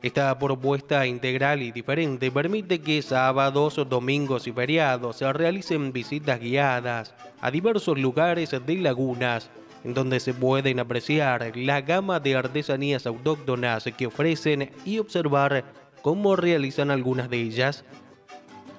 Esta 0.00 0.38
propuesta 0.38 1.06
integral 1.06 1.60
y 1.60 1.72
diferente 1.72 2.30
permite 2.30 2.80
que 2.80 3.02
sábados, 3.02 3.78
domingos 3.86 4.46
y 4.46 4.52
feriados 4.52 5.16
se 5.16 5.30
realicen 5.30 5.92
visitas 5.92 6.40
guiadas 6.40 7.14
a 7.42 7.50
diversos 7.50 7.98
lugares 7.98 8.56
de 8.64 8.76
lagunas 8.76 9.50
en 9.84 9.92
donde 9.92 10.20
se 10.20 10.32
pueden 10.32 10.80
apreciar 10.80 11.54
la 11.54 11.82
gama 11.82 12.18
de 12.18 12.34
artesanías 12.34 13.06
autóctonas 13.06 13.84
que 13.94 14.06
ofrecen 14.06 14.70
y 14.86 15.00
observar 15.00 15.64
cómo 16.00 16.34
realizan 16.34 16.90
algunas 16.90 17.28
de 17.28 17.42
ellas. 17.42 17.84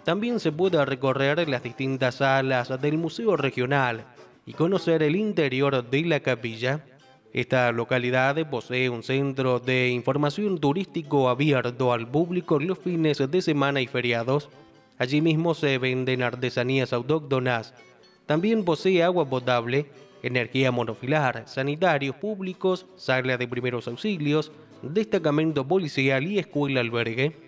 También 0.05 0.39
se 0.39 0.51
puede 0.51 0.85
recorrer 0.85 1.49
las 1.49 1.63
distintas 1.63 2.15
salas 2.15 2.79
del 2.79 2.99
Museo 2.99 3.35
Regional 3.35 4.05
y 4.45 4.53
conocer 4.53 5.01
el 5.01 5.15
interior 5.15 5.83
de 5.89 6.01
la 6.05 6.19
capilla. 6.19 6.85
Esta 7.33 7.71
localidad 7.71 8.47
posee 8.47 8.87
un 8.87 9.01
centro 9.01 9.59
de 9.59 9.89
información 9.89 10.59
turístico 10.59 11.27
abierto 11.27 11.91
al 11.91 12.07
público 12.07 12.59
los 12.59 12.77
fines 12.77 13.17
de 13.17 13.41
semana 13.41 13.81
y 13.81 13.87
feriados. 13.87 14.49
Allí 14.99 15.21
mismo 15.21 15.55
se 15.55 15.79
venden 15.79 16.21
artesanías 16.21 16.93
autóctonas. 16.93 17.73
También 18.27 18.63
posee 18.63 19.01
agua 19.01 19.27
potable, 19.27 19.87
energía 20.21 20.71
monofilar, 20.71 21.43
sanitarios 21.47 22.15
públicos, 22.17 22.85
sala 22.95 23.37
de 23.37 23.47
primeros 23.47 23.87
auxilios, 23.87 24.51
destacamento 24.83 25.67
policial 25.67 26.27
y 26.27 26.37
escuela 26.37 26.81
albergue. 26.81 27.44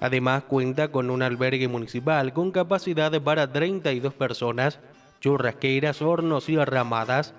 Además 0.00 0.44
cuenta 0.44 0.88
con 0.88 1.10
un 1.10 1.22
albergue 1.22 1.68
municipal 1.68 2.32
con 2.32 2.50
capacidad 2.50 3.20
para 3.22 3.50
32 3.50 4.12
personas, 4.14 4.80
churrasqueras, 5.20 6.02
hornos 6.02 6.48
y 6.48 6.56
ramadas. 6.56 7.34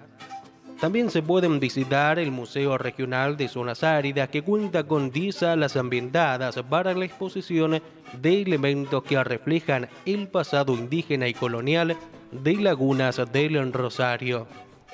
También 0.79 1.09
se 1.09 1.21
pueden 1.21 1.59
visitar 1.59 2.19
el 2.19 2.31
Museo 2.31 2.77
Regional 2.77 3.37
de 3.37 3.47
Zonas 3.47 3.83
Áridas 3.83 4.29
que 4.29 4.41
cuenta 4.41 4.83
con 4.83 5.11
10 5.11 5.35
salas 5.35 5.77
ambientadas 5.77 6.61
para 6.69 6.93
la 6.93 7.05
exposición 7.05 7.81
de 8.21 8.41
elementos 8.41 9.03
que 9.03 9.23
reflejan 9.23 9.87
el 10.05 10.27
pasado 10.27 10.73
indígena 10.73 11.27
y 11.27 11.33
colonial 11.33 11.95
de 12.31 12.55
lagunas 12.55 13.21
del 13.31 13.71
Rosario. 13.71 14.47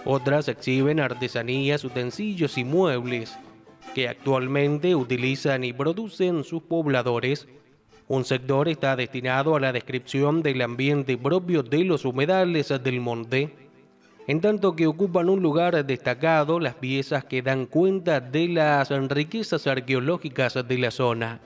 Otras 0.06 0.48
exhiben 0.48 1.00
artesanías, 1.00 1.84
utensilios 1.84 2.58
y 2.58 2.64
muebles 2.64 3.38
que 3.94 4.08
actualmente 4.08 4.96
utilizan 4.96 5.64
y 5.64 5.74
producen 5.74 6.44
sus 6.44 6.64
pobladores. 6.64 7.48
Un 8.08 8.26
sector 8.26 8.68
está 8.68 8.96
destinado 8.96 9.56
a 9.56 9.60
la 9.60 9.72
descripción 9.72 10.42
del 10.44 10.62
ambiente 10.62 11.18
propio 11.18 11.64
de 11.64 11.84
los 11.86 12.06
humedales 12.06 12.74
del 12.84 13.00
monte, 13.00 13.54
en 14.28 14.42
tanto 14.42 14.76
que 14.76 14.88
ocupan 14.88 15.30
un 15.30 15.42
lugar 15.42 15.86
destacado 15.86 16.60
las 16.60 16.76
piezas 16.76 17.26
que 17.26 17.42
dan 17.42 17.66
cuenta 17.66 18.20
de 18.20 18.48
las 18.50 18.90
riquezas 18.90 19.68
arqueológicas 19.68 20.56
de 20.68 20.78
la 20.78 20.92
zona. 20.92 21.40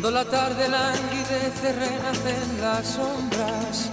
Cuando 0.00 0.18
la 0.18 0.24
tarde 0.24 0.66
languidece 0.66 1.72
renacen 1.72 2.62
las 2.62 2.86
sombras 2.86 3.90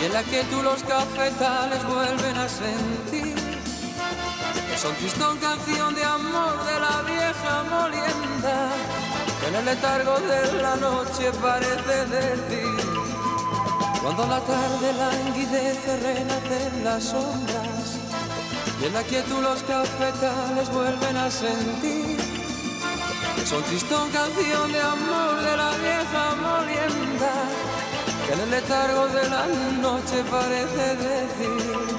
y 0.00 0.06
en 0.06 0.12
la 0.12 0.24
que 0.24 0.42
tú 0.50 0.60
los 0.60 0.82
cafetales 0.82 1.86
vuelven 1.86 2.36
a 2.36 2.48
sentir. 2.48 3.36
Que 3.36 4.76
son 4.76 4.92
tristón 4.96 5.38
canción 5.38 5.94
de 5.94 6.02
amor 6.02 6.64
de 6.64 6.80
la 6.80 7.02
vieja 7.02 7.62
molienda 7.62 8.70
que 9.40 9.46
en 9.46 9.54
el 9.54 9.64
letargo 9.66 10.18
de 10.18 10.62
la 10.62 10.74
noche 10.74 11.30
parece 11.40 12.06
decir. 12.06 12.90
Cuando 14.02 14.26
la 14.26 14.40
tarde 14.40 14.92
languidece 14.94 15.96
renacen 15.96 16.82
las 16.82 17.04
sombras 17.04 17.98
y 18.82 18.86
en 18.86 18.94
la 18.94 19.04
que 19.04 19.22
tú 19.22 19.40
los 19.40 19.62
cafetales 19.62 20.68
vuelven 20.72 21.16
a 21.16 21.30
sentir 21.30 22.19
son 23.46 23.62
tristón 23.64 24.10
canción 24.10 24.72
de 24.72 24.80
amor 24.80 25.40
de 25.42 25.56
la 25.56 25.70
vieja 25.84 26.24
molienda 26.46 27.32
que 28.26 28.32
en 28.34 28.40
el 28.40 28.50
letargo 28.50 29.06
de 29.08 29.28
la 29.28 29.46
noche 29.80 30.24
parece 30.30 30.96
decir 30.96 31.90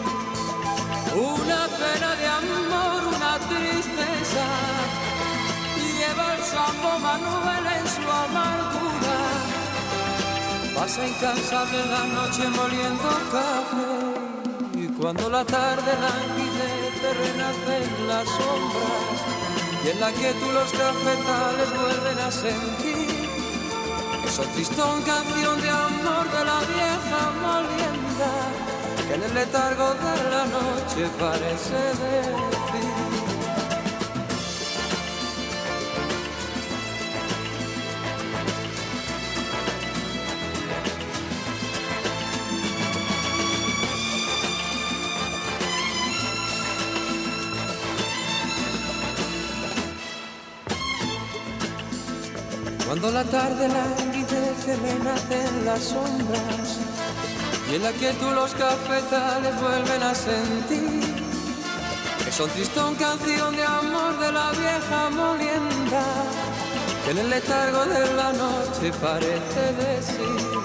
una 1.14 1.68
pena 1.82 2.16
de 2.16 2.28
amor, 2.28 3.08
una 3.16 3.34
tristeza 3.50 4.46
lleva 5.98 6.36
el 6.36 6.44
sambo 6.44 7.00
Manuel 7.00 7.66
en 7.78 7.86
su 7.96 8.02
amargura. 8.26 9.18
Pasa 10.76 11.08
incansable 11.08 11.86
la 11.86 12.04
noche 12.18 12.44
moliendo 12.50 13.10
café 13.36 14.80
y 14.80 14.88
cuando 15.00 15.30
la 15.30 15.44
tarde 15.44 15.92
languidece 16.06 17.08
renacen 17.22 18.08
las 18.08 18.28
sombras 18.28 19.41
y 19.84 19.89
en 19.89 19.99
la 19.99 20.11
que 20.11 20.34
tú 20.34 20.51
los 20.51 20.71
cafetales 20.71 21.69
vuelven 21.79 22.19
a 22.19 22.32
sentir 22.32 23.29
esa 24.25 24.43
tristón 24.53 25.01
canción 25.01 25.61
de 25.61 25.69
amor 25.69 26.25
de 26.32 26.45
la 26.45 26.59
vieja 26.73 27.32
molienda 27.41 28.32
que 29.07 29.13
en 29.15 29.23
el 29.23 29.34
letargo 29.34 29.93
de 29.95 30.29
la 30.29 30.45
noche 30.45 31.09
parece 31.19 31.75
decir. 31.75 32.61
Cuando 53.02 53.18
la 53.18 53.26
tarde 53.32 53.68
languidece 53.68 54.76
renacen 54.76 55.66
las 55.66 55.86
sombras. 55.86 56.78
Y 57.72 57.76
en 57.76 57.82
la 57.82 57.91
que 57.93 58.14
tú 58.14 58.30
los 58.30 58.54
cafetales 58.54 59.60
vuelven 59.60 60.04
a 60.04 60.14
sentir. 60.14 61.16
Que 62.24 62.32
son 62.32 62.47
tristón 62.52 62.93
canción 62.93 63.56
de 63.56 63.64
amor 63.64 64.20
de 64.20 64.32
la 64.32 64.52
vieja 64.52 65.10
molienda 65.10 66.04
que 67.04 67.12
en 67.12 67.18
el 67.18 67.30
letargo 67.32 67.86
de 67.86 68.14
la 68.14 68.34
noche 68.34 68.91
parece 69.02 69.74
decir. 69.82 70.60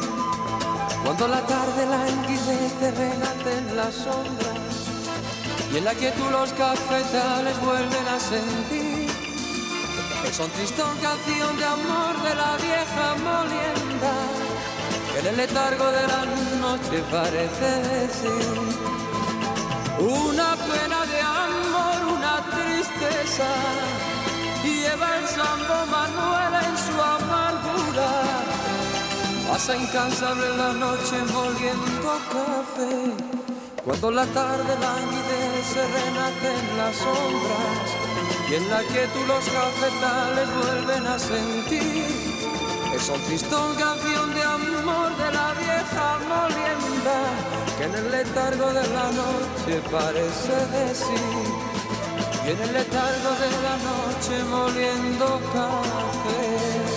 Cuando 1.03 1.29
la 1.29 1.41
tarde 1.41 1.87
languidece 1.87 2.91
renacen 2.91 3.77
las 3.77 3.95
sombras. 3.95 4.61
Y 5.73 5.79
en 5.79 5.85
la 5.87 5.95
que 5.95 6.11
tú 6.11 6.29
los 6.31 6.53
cafetales 6.53 7.59
vuelven 7.65 8.09
a 8.09 8.21
sentir 8.21 8.86
son 10.37 10.51
tristón 10.51 10.95
canción 10.99 11.57
de 11.57 11.65
amor 11.65 12.13
de 12.23 12.35
la 12.35 12.57
vieja 12.59 13.07
molienda 13.25 14.15
que 15.11 15.19
en 15.21 15.27
el 15.29 15.37
letargo 15.39 15.87
de 15.87 16.03
la 16.13 16.23
noche 16.61 17.03
parece 17.11 17.69
decir 17.97 18.59
una 19.99 20.51
pena 20.71 21.01
de 21.13 21.21
amor, 21.23 22.19
una 22.19 22.35
tristeza 22.55 23.49
lleva 24.63 25.09
el 25.17 25.27
sambo 25.27 25.77
Manuel 25.95 26.53
en 26.69 26.77
su 26.85 26.97
amargura. 27.01 28.11
Pasa 29.49 29.75
incansable 29.75 30.49
la 30.55 30.73
noche 30.75 31.17
moliendo 31.33 32.11
café 32.35 32.95
cuando 33.83 34.11
la 34.11 34.27
tarde 34.27 34.73
languidece 34.87 35.81
renacen 35.97 36.77
las 36.77 36.95
sombras 36.97 38.06
y 38.49 38.55
en 38.55 38.71
la 38.71 38.81
que 38.81 39.07
tú 39.09 39.25
los 39.27 39.45
cafetales 39.45 40.49
vuelven 40.63 41.07
a 41.07 41.19
sentir. 41.19 42.05
Esa 42.95 43.15
tristón 43.27 43.75
canción 43.75 44.35
de 44.35 44.43
amor 44.43 45.17
de 45.17 45.33
la 45.33 45.53
vieja 45.55 46.19
molienda 46.29 47.19
que 47.77 47.85
en 47.85 47.95
el 47.95 48.11
letargo 48.11 48.67
de 48.73 48.87
la 48.89 49.11
noche 49.13 49.83
parece 49.91 50.57
decir. 50.79 51.47
Y 52.47 52.51
en 52.51 52.63
el 52.63 52.73
letargo 52.73 53.31
de 53.43 53.51
la 53.67 53.77
noche 53.91 54.45
moliendo 54.45 55.41
café 55.53 56.96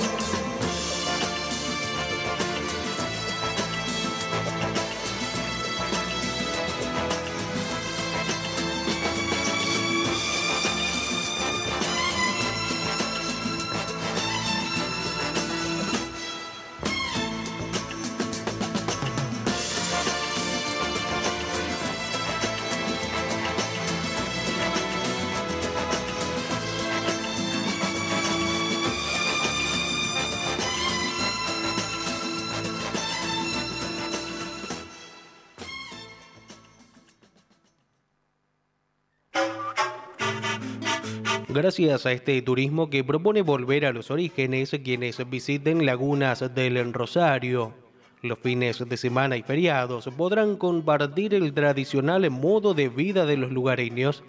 Gracias 41.62 42.06
a 42.06 42.14
este 42.14 42.42
turismo 42.42 42.90
que 42.90 43.04
propone 43.04 43.42
volver 43.42 43.86
a 43.86 43.92
los 43.92 44.12
orígenes, 44.12 44.72
quienes 44.82 45.30
visiten 45.30 45.86
lagunas 45.86 46.56
del 46.56 46.94
Rosario, 46.94 47.74
los 48.22 48.40
fines 48.40 48.88
de 48.88 48.96
semana 48.96 49.36
y 49.36 49.44
feriados 49.44 50.08
podrán 50.16 50.56
compartir 50.56 51.34
el 51.34 51.54
tradicional 51.54 52.32
modo 52.32 52.74
de 52.74 52.88
vida 52.88 53.26
de 53.26 53.36
los 53.36 53.52
lugareños, 53.52 54.24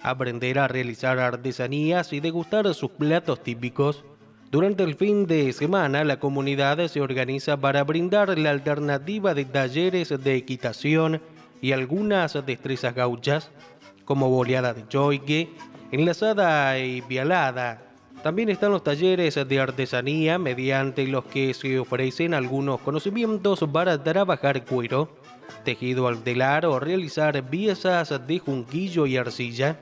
aprender 0.00 0.60
a 0.60 0.68
realizar 0.68 1.18
artesanías 1.18 2.12
y 2.12 2.20
degustar 2.20 2.72
sus 2.72 2.92
platos 2.92 3.42
típicos. 3.42 4.04
Durante 4.52 4.84
el 4.84 4.94
fin 4.94 5.26
de 5.26 5.52
semana, 5.52 6.04
la 6.04 6.20
comunidad 6.20 6.86
se 6.86 7.00
organiza 7.00 7.56
para 7.56 7.82
brindar 7.82 8.38
la 8.38 8.50
alternativa 8.50 9.34
de 9.34 9.44
talleres 9.44 10.10
de 10.10 10.36
equitación 10.36 11.20
y 11.60 11.72
algunas 11.72 12.34
destrezas 12.46 12.94
gauchas, 12.94 13.50
como 14.04 14.28
boleada 14.28 14.72
de 14.72 14.86
choique, 14.86 15.50
enlazada 15.92 16.78
y 16.78 17.00
vialada. 17.02 17.82
También 18.22 18.50
están 18.50 18.72
los 18.72 18.84
talleres 18.84 19.34
de 19.48 19.60
artesanía 19.60 20.38
mediante 20.38 21.06
los 21.06 21.24
que 21.24 21.54
se 21.54 21.78
ofrecen 21.78 22.34
algunos 22.34 22.80
conocimientos 22.80 23.64
para 23.72 24.02
trabajar 24.02 24.64
cuero, 24.66 25.16
tejido 25.64 26.06
al 26.06 26.22
telar 26.22 26.66
o 26.66 26.78
realizar 26.78 27.42
piezas 27.48 28.26
de 28.26 28.38
junquillo 28.38 29.06
y 29.06 29.16
arcilla. 29.16 29.78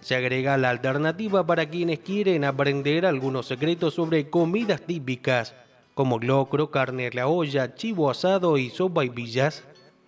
Se 0.00 0.16
agrega 0.16 0.56
la 0.56 0.70
alternativa 0.70 1.46
para 1.46 1.68
quienes 1.68 1.98
quieren 1.98 2.44
aprender 2.44 3.04
algunos 3.04 3.46
secretos 3.46 3.94
sobre 3.94 4.30
comidas 4.30 4.80
típicas, 4.82 5.54
como 5.94 6.18
locro, 6.18 6.70
carne 6.70 7.08
a 7.08 7.10
la 7.12 7.26
olla, 7.28 7.74
chivo 7.74 8.10
asado 8.10 8.56
y 8.56 8.70
sopa 8.70 9.04
y 9.04 9.10
villas. 9.10 9.64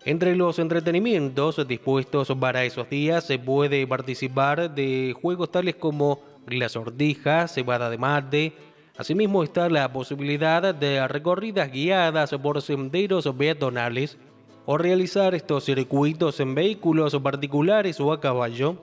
Entre 0.07 0.37
los 0.37 0.59
entretenimientos 0.59 1.67
dispuestos 1.67 2.31
para 2.39 2.63
esos 2.65 2.91
días 2.91 3.25
se 3.25 3.39
puede 3.39 3.87
participar 3.87 4.75
de 4.75 5.15
juegos 5.19 5.51
tales 5.51 5.77
como 5.77 6.21
la 6.47 6.69
sortija, 6.69 7.49
cebada 7.49 7.89
de 7.89 7.97
mate. 7.97 8.53
Asimismo 8.99 9.43
está 9.43 9.71
la 9.71 9.91
posibilidad 9.91 10.75
de 10.75 11.09
recorridas 11.09 11.73
guiadas 11.73 12.33
por 12.43 12.61
senderos 12.61 13.27
peatonales 13.39 14.19
o 14.67 14.77
realizar 14.77 15.35
estos 15.35 15.65
circuitos 15.65 16.39
en 16.39 16.55
vehículos 16.55 17.17
particulares 17.23 17.99
o 17.99 18.13
a 18.13 18.21
caballo. 18.21 18.77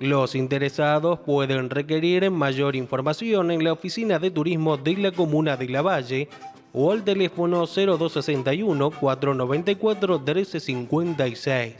Los 0.00 0.34
interesados 0.34 1.18
pueden 1.20 1.70
requerir 1.70 2.30
mayor 2.30 2.76
información 2.76 3.50
en 3.50 3.64
la 3.64 3.72
oficina 3.72 4.18
de 4.18 4.30
turismo 4.30 4.76
de 4.76 4.98
la 4.98 5.12
comuna 5.12 5.56
de 5.56 5.68
La 5.70 5.80
Valle 5.80 6.28
o 6.80 6.92
al 6.92 7.02
teléfono 7.02 7.66
0261 7.66 8.92
494 8.92 10.20
1356. 10.20 11.74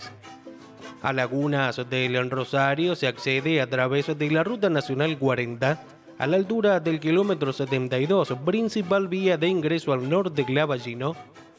A 1.03 1.13
Lagunas 1.13 1.89
del 1.89 2.29
Rosario 2.29 2.97
se 2.97 3.07
accede 3.07 3.61
a 3.61 3.71
través 3.71 4.19
de 4.19 4.31
la 4.33 4.43
Ruta 4.43 4.69
Nacional 4.69 5.17
40 5.17 5.85
a 6.19 6.27
la 6.27 6.37
altura 6.37 6.81
del 6.81 6.99
kilómetro 6.99 7.53
72, 7.53 8.35
principal 8.45 9.07
vía 9.07 9.39
de 9.39 9.47
ingreso 9.47 9.93
al 9.93 10.11
norte 10.11 10.43
de 10.43 10.47
Clavallino, 10.47 11.15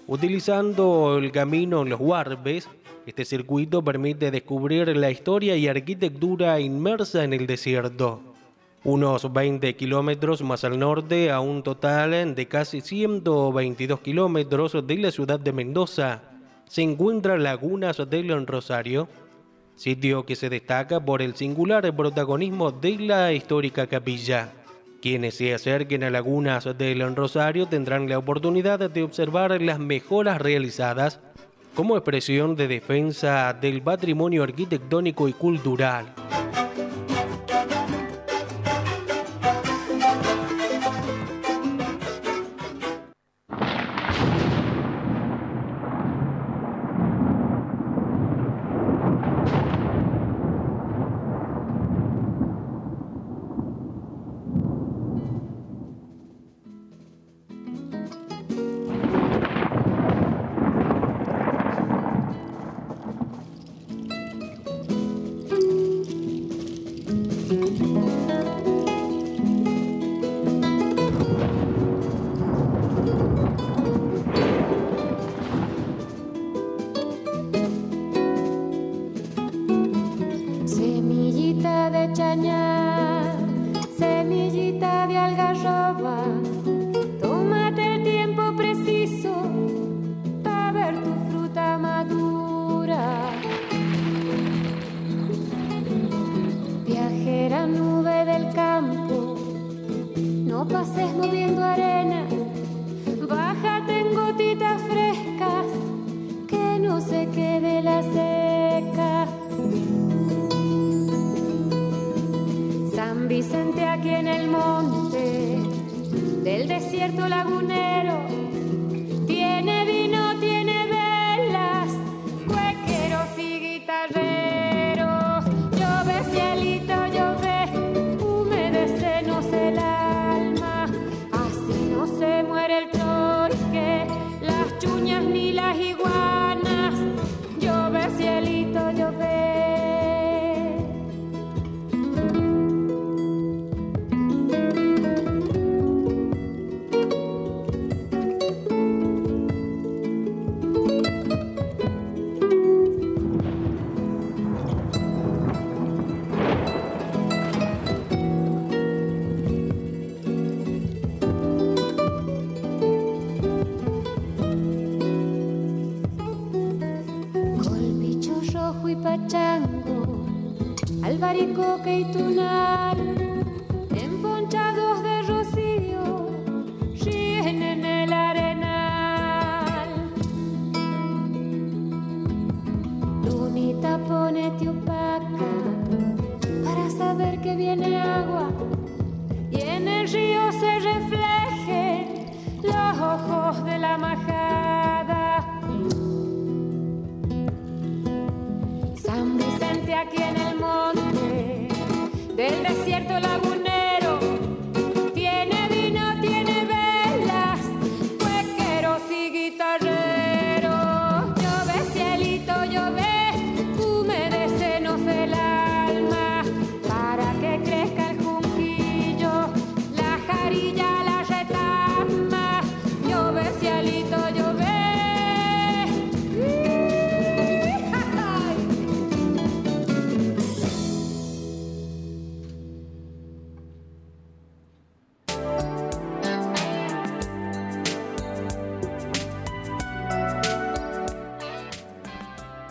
utilizando 0.05 1.17
el 1.17 1.31
camino 1.31 1.85
Los 1.85 1.97
Guarbes. 1.97 2.67
Este 3.05 3.23
circuito 3.23 3.81
permite 3.81 4.31
descubrir 4.31 4.97
la 4.97 5.11
historia 5.11 5.55
y 5.55 5.69
arquitectura 5.69 6.59
inmersa 6.59 7.23
en 7.23 7.31
el 7.31 7.47
desierto 7.47 8.28
unos 8.83 9.31
20 9.33 9.75
kilómetros 9.75 10.41
más 10.41 10.63
al 10.63 10.79
norte 10.79 11.31
a 11.31 11.39
un 11.39 11.63
total 11.63 12.33
de 12.33 12.47
casi 12.47 12.81
122 12.81 13.99
kilómetros 13.99 14.77
de 14.85 14.97
la 14.97 15.11
ciudad 15.11 15.39
de 15.39 15.51
Mendoza, 15.51 16.21
se 16.65 16.81
encuentra 16.83 17.37
Lagunas 17.37 17.97
del 18.09 18.45
Rosario, 18.47 19.09
sitio 19.75 20.25
que 20.25 20.35
se 20.35 20.49
destaca 20.49 21.03
por 21.03 21.21
el 21.21 21.35
singular 21.35 21.95
protagonismo 21.95 22.71
de 22.71 22.99
la 22.99 23.33
histórica 23.33 23.87
capilla. 23.87 24.53
Quienes 25.01 25.35
se 25.35 25.53
acerquen 25.53 26.03
a 26.03 26.09
Lagunas 26.09 26.77
del 26.77 27.15
Rosario 27.15 27.65
tendrán 27.65 28.07
la 28.09 28.17
oportunidad 28.17 28.89
de 28.89 29.03
observar 29.03 29.61
las 29.61 29.79
mejoras 29.79 30.39
realizadas 30.39 31.19
como 31.73 31.95
expresión 31.95 32.55
de 32.55 32.67
defensa 32.67 33.53
del 33.53 33.81
patrimonio 33.81 34.43
arquitectónico 34.43 35.27
y 35.27 35.33
cultural. 35.33 36.13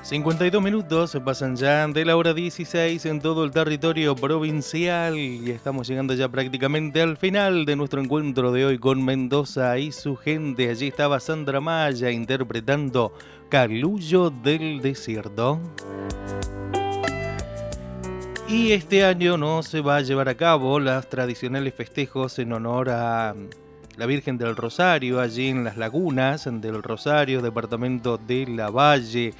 52 0.08 0.62
minutos 0.62 1.10
se 1.10 1.20
pasan 1.20 1.54
ya 1.54 1.86
de 1.86 2.02
la 2.02 2.16
hora 2.16 2.32
16 2.32 3.04
en 3.04 3.20
todo 3.20 3.44
el 3.44 3.50
territorio 3.50 4.16
provincial 4.16 5.18
y 5.18 5.50
estamos 5.50 5.86
llegando 5.86 6.14
ya 6.14 6.30
prácticamente 6.30 7.02
al 7.02 7.18
final 7.18 7.66
de 7.66 7.76
nuestro 7.76 8.00
encuentro 8.00 8.50
de 8.50 8.64
hoy 8.64 8.78
con 8.78 9.04
Mendoza 9.04 9.76
y 9.76 9.92
su 9.92 10.16
gente. 10.16 10.70
Allí 10.70 10.86
estaba 10.86 11.20
Sandra 11.20 11.60
Maya 11.60 12.10
interpretando 12.10 13.12
Calullo 13.50 14.30
del 14.30 14.80
Desierto. 14.80 15.60
Y 18.48 18.72
este 18.72 19.04
año 19.04 19.36
no 19.36 19.62
se 19.62 19.82
va 19.82 19.96
a 19.96 20.00
llevar 20.00 20.30
a 20.30 20.38
cabo 20.38 20.80
las 20.80 21.10
tradicionales 21.10 21.74
festejos 21.74 22.38
en 22.38 22.54
honor 22.54 22.88
a 22.88 23.34
la 23.98 24.06
Virgen 24.06 24.38
del 24.38 24.56
Rosario, 24.56 25.20
allí 25.20 25.48
en 25.48 25.64
las 25.64 25.76
lagunas 25.76 26.48
del 26.50 26.82
Rosario, 26.82 27.42
departamento 27.42 28.16
de 28.16 28.46
La 28.46 28.70
Valle. 28.70 29.34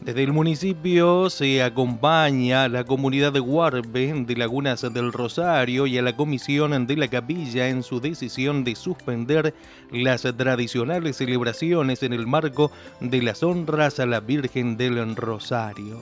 Desde 0.00 0.22
el 0.22 0.32
municipio 0.32 1.28
se 1.28 1.62
acompaña 1.62 2.64
a 2.64 2.68
la 2.68 2.84
comunidad 2.84 3.32
de 3.32 3.40
Guarbe 3.40 4.12
de 4.26 4.36
Lagunas 4.36 4.82
del 4.92 5.12
Rosario 5.12 5.86
y 5.88 5.98
a 5.98 6.02
la 6.02 6.14
comisión 6.14 6.86
de 6.86 6.96
la 6.96 7.08
capilla 7.08 7.68
en 7.68 7.82
su 7.82 8.00
decisión 8.00 8.62
de 8.62 8.76
suspender 8.76 9.54
las 9.90 10.22
tradicionales 10.22 11.16
celebraciones 11.16 12.04
en 12.04 12.12
el 12.12 12.28
marco 12.28 12.70
de 13.00 13.22
las 13.22 13.42
honras 13.42 13.98
a 13.98 14.06
la 14.06 14.20
Virgen 14.20 14.76
del 14.76 15.16
Rosario. 15.16 16.00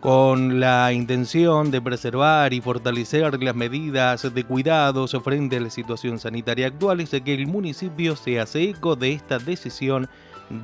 Con 0.00 0.58
la 0.58 0.92
intención 0.92 1.70
de 1.70 1.80
preservar 1.80 2.54
y 2.54 2.60
fortalecer 2.60 3.40
las 3.40 3.54
medidas 3.54 4.34
de 4.34 4.44
cuidados 4.44 5.16
frente 5.22 5.58
a 5.58 5.60
la 5.60 5.70
situación 5.70 6.18
sanitaria 6.18 6.66
actual, 6.66 7.00
es 7.00 7.10
que 7.10 7.34
el 7.34 7.46
municipio 7.46 8.16
se 8.16 8.40
hace 8.40 8.70
eco 8.70 8.96
de 8.96 9.12
esta 9.12 9.38
decisión 9.38 10.08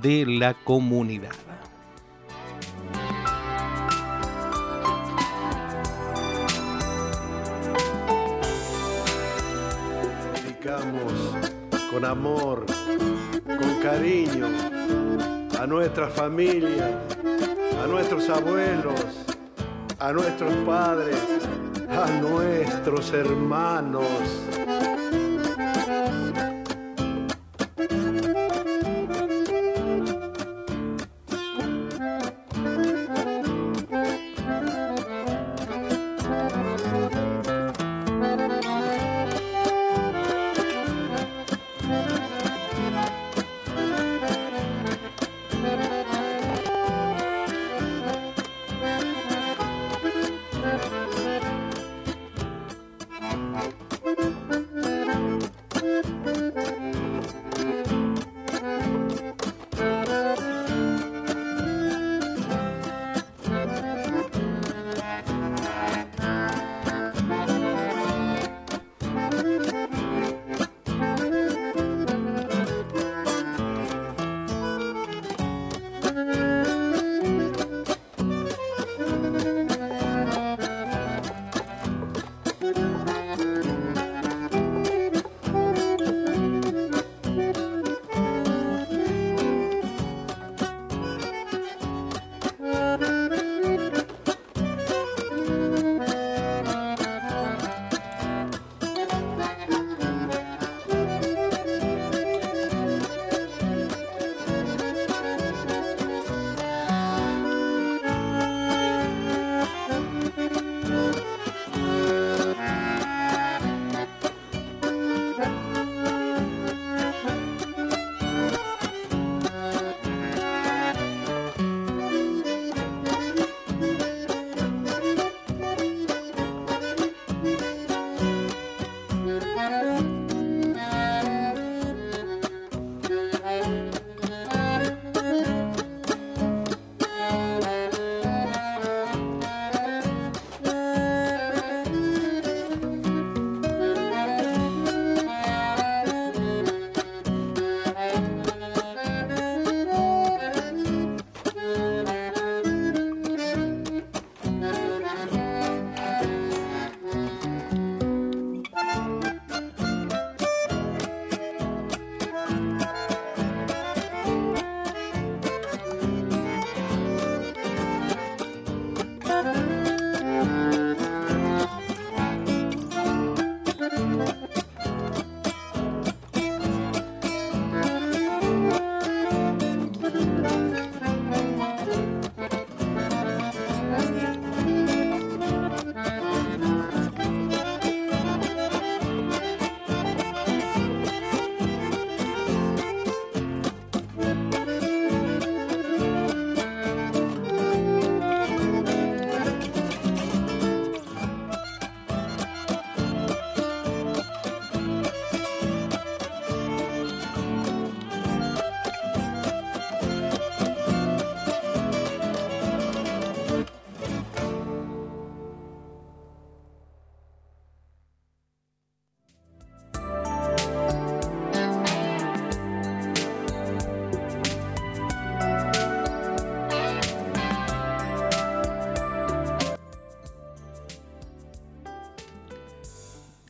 de 0.03 0.27
la 0.27 0.55
comunidad. 0.55 1.48
Con 11.91 12.05
amor, 12.05 12.67
con 13.47 13.81
cariño 13.81 14.49
a 15.59 15.67
nuestra 15.67 16.09
familia, 16.09 17.01
a 17.83 17.87
nuestros 17.87 18.29
abuelos, 18.29 19.01
a 19.99 20.13
nuestros 20.13 20.53
padres, 20.67 21.17
a 21.89 22.11
nuestros 22.21 23.11
hermanos. 23.15 24.05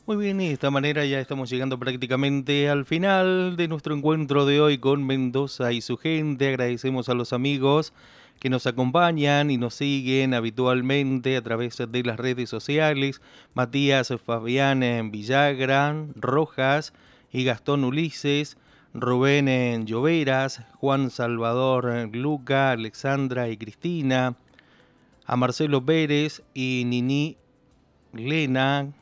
Muy 0.09 0.17
bien, 0.17 0.41
y 0.41 0.47
de 0.47 0.55
esta 0.55 0.71
manera 0.71 1.05
ya 1.05 1.21
estamos 1.21 1.51
llegando 1.51 1.79
prácticamente 1.79 2.71
al 2.71 2.87
final 2.87 3.59
de 3.59 3.69
nuestro 3.69 3.95
encuentro 3.95 4.47
de 4.47 4.59
hoy 4.59 4.79
con 4.79 5.07
Mendoza 5.07 5.71
y 5.73 5.83
su 5.83 5.99
gente. 5.99 6.49
Agradecemos 6.49 7.11
a 7.11 7.15
los 7.15 7.35
amigos 7.35 7.93
que 8.41 8.49
nos 8.49 8.67
acompañan 8.67 9.51
y 9.51 9.59
nos 9.59 9.75
siguen 9.75 10.33
habitualmente 10.33 11.37
a 11.37 11.43
través 11.43 11.77
de 11.77 12.03
las 12.05 12.17
redes 12.17 12.49
sociales. 12.49 13.21
Matías 13.53 14.11
Fabián 14.25 14.83
en 14.83 15.11
Villagra, 15.11 15.95
Rojas 16.15 16.95
y 17.31 17.45
Gastón 17.45 17.85
Ulises. 17.85 18.57
Rubén 18.95 19.47
en 19.47 19.85
Lloveras, 19.85 20.63
Juan 20.77 21.11
Salvador 21.11 22.09
Luca, 22.17 22.71
Alexandra 22.71 23.51
y 23.51 23.59
Cristina, 23.59 24.37
a 25.27 25.37
Marcelo 25.37 25.85
Pérez 25.85 26.43
y 26.55 26.85
Nini 26.87 27.37
Lena, 28.15 28.95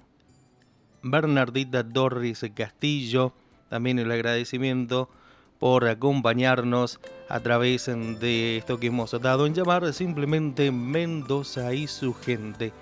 Bernardita 1.11 1.84
Torres 1.88 2.44
Castillo, 2.54 3.32
también 3.68 3.98
el 3.98 4.11
agradecimiento 4.11 5.09
por 5.59 5.86
acompañarnos 5.86 7.00
a 7.28 7.40
través 7.40 7.86
de 7.86 8.59
esto 8.59 8.78
que 8.78 8.88
hemos 8.88 9.11
dado 9.20 9.46
en 9.46 9.54
llamar 9.54 9.92
simplemente 9.92 10.70
Mendoza 10.70 11.72
y 11.72 11.86
su 11.86 12.14
gente. 12.14 12.72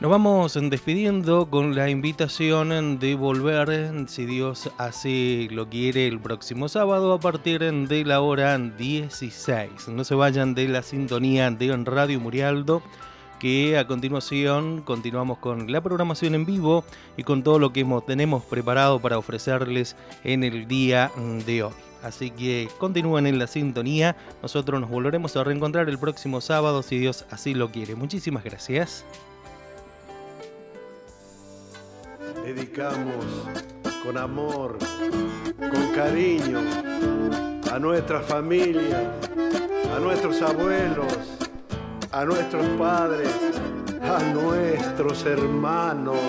Nos 0.00 0.10
vamos 0.10 0.58
despidiendo 0.60 1.48
con 1.48 1.76
la 1.76 1.88
invitación 1.88 2.98
de 2.98 3.14
volver, 3.14 4.08
si 4.08 4.26
Dios 4.26 4.68
así 4.76 5.48
lo 5.52 5.68
quiere, 5.68 6.08
el 6.08 6.18
próximo 6.18 6.68
sábado 6.68 7.12
a 7.12 7.20
partir 7.20 7.60
de 7.60 8.04
la 8.04 8.20
hora 8.20 8.58
16. 8.58 9.88
No 9.88 10.02
se 10.02 10.16
vayan 10.16 10.54
de 10.54 10.66
la 10.66 10.82
sintonía 10.82 11.48
de 11.52 11.76
Radio 11.84 12.18
Murialdo 12.18 12.82
que 13.42 13.76
a 13.76 13.88
continuación 13.88 14.82
continuamos 14.82 15.38
con 15.38 15.72
la 15.72 15.80
programación 15.80 16.36
en 16.36 16.46
vivo 16.46 16.84
y 17.16 17.24
con 17.24 17.42
todo 17.42 17.58
lo 17.58 17.72
que 17.72 17.84
tenemos 18.06 18.44
preparado 18.44 19.00
para 19.00 19.18
ofrecerles 19.18 19.96
en 20.22 20.44
el 20.44 20.68
día 20.68 21.10
de 21.44 21.64
hoy. 21.64 21.72
Así 22.04 22.30
que 22.30 22.68
continúen 22.78 23.26
en 23.26 23.40
la 23.40 23.48
sintonía, 23.48 24.14
nosotros 24.42 24.80
nos 24.80 24.88
volveremos 24.88 25.36
a 25.36 25.42
reencontrar 25.42 25.88
el 25.88 25.98
próximo 25.98 26.40
sábado 26.40 26.84
si 26.84 27.00
Dios 27.00 27.26
así 27.30 27.52
lo 27.52 27.72
quiere. 27.72 27.96
Muchísimas 27.96 28.44
gracias. 28.44 29.04
Dedicamos 32.44 33.26
con 34.04 34.18
amor, 34.18 34.78
con 35.58 35.92
cariño 35.96 36.60
a 37.72 37.78
nuestra 37.80 38.20
familia, 38.20 39.12
a 39.96 39.98
nuestros 39.98 40.40
abuelos, 40.42 41.42
a 42.12 42.24
nuestros 42.26 42.66
padres, 42.78 43.30
a 44.02 44.22
nuestros 44.34 45.24
hermanos. 45.24 46.20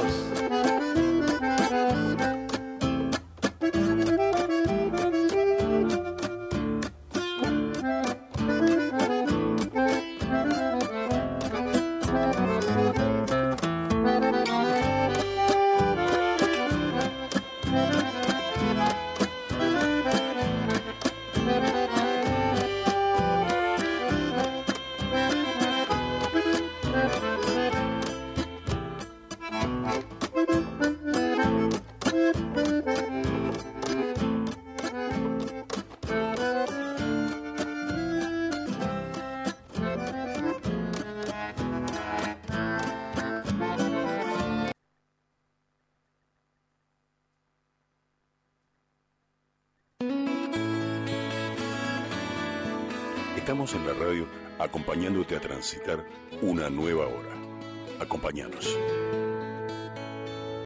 Transitar 55.64 56.06
una 56.42 56.70
nueva 56.70 57.06
hora. 57.08 57.34
Acompáñanos. 58.02 58.78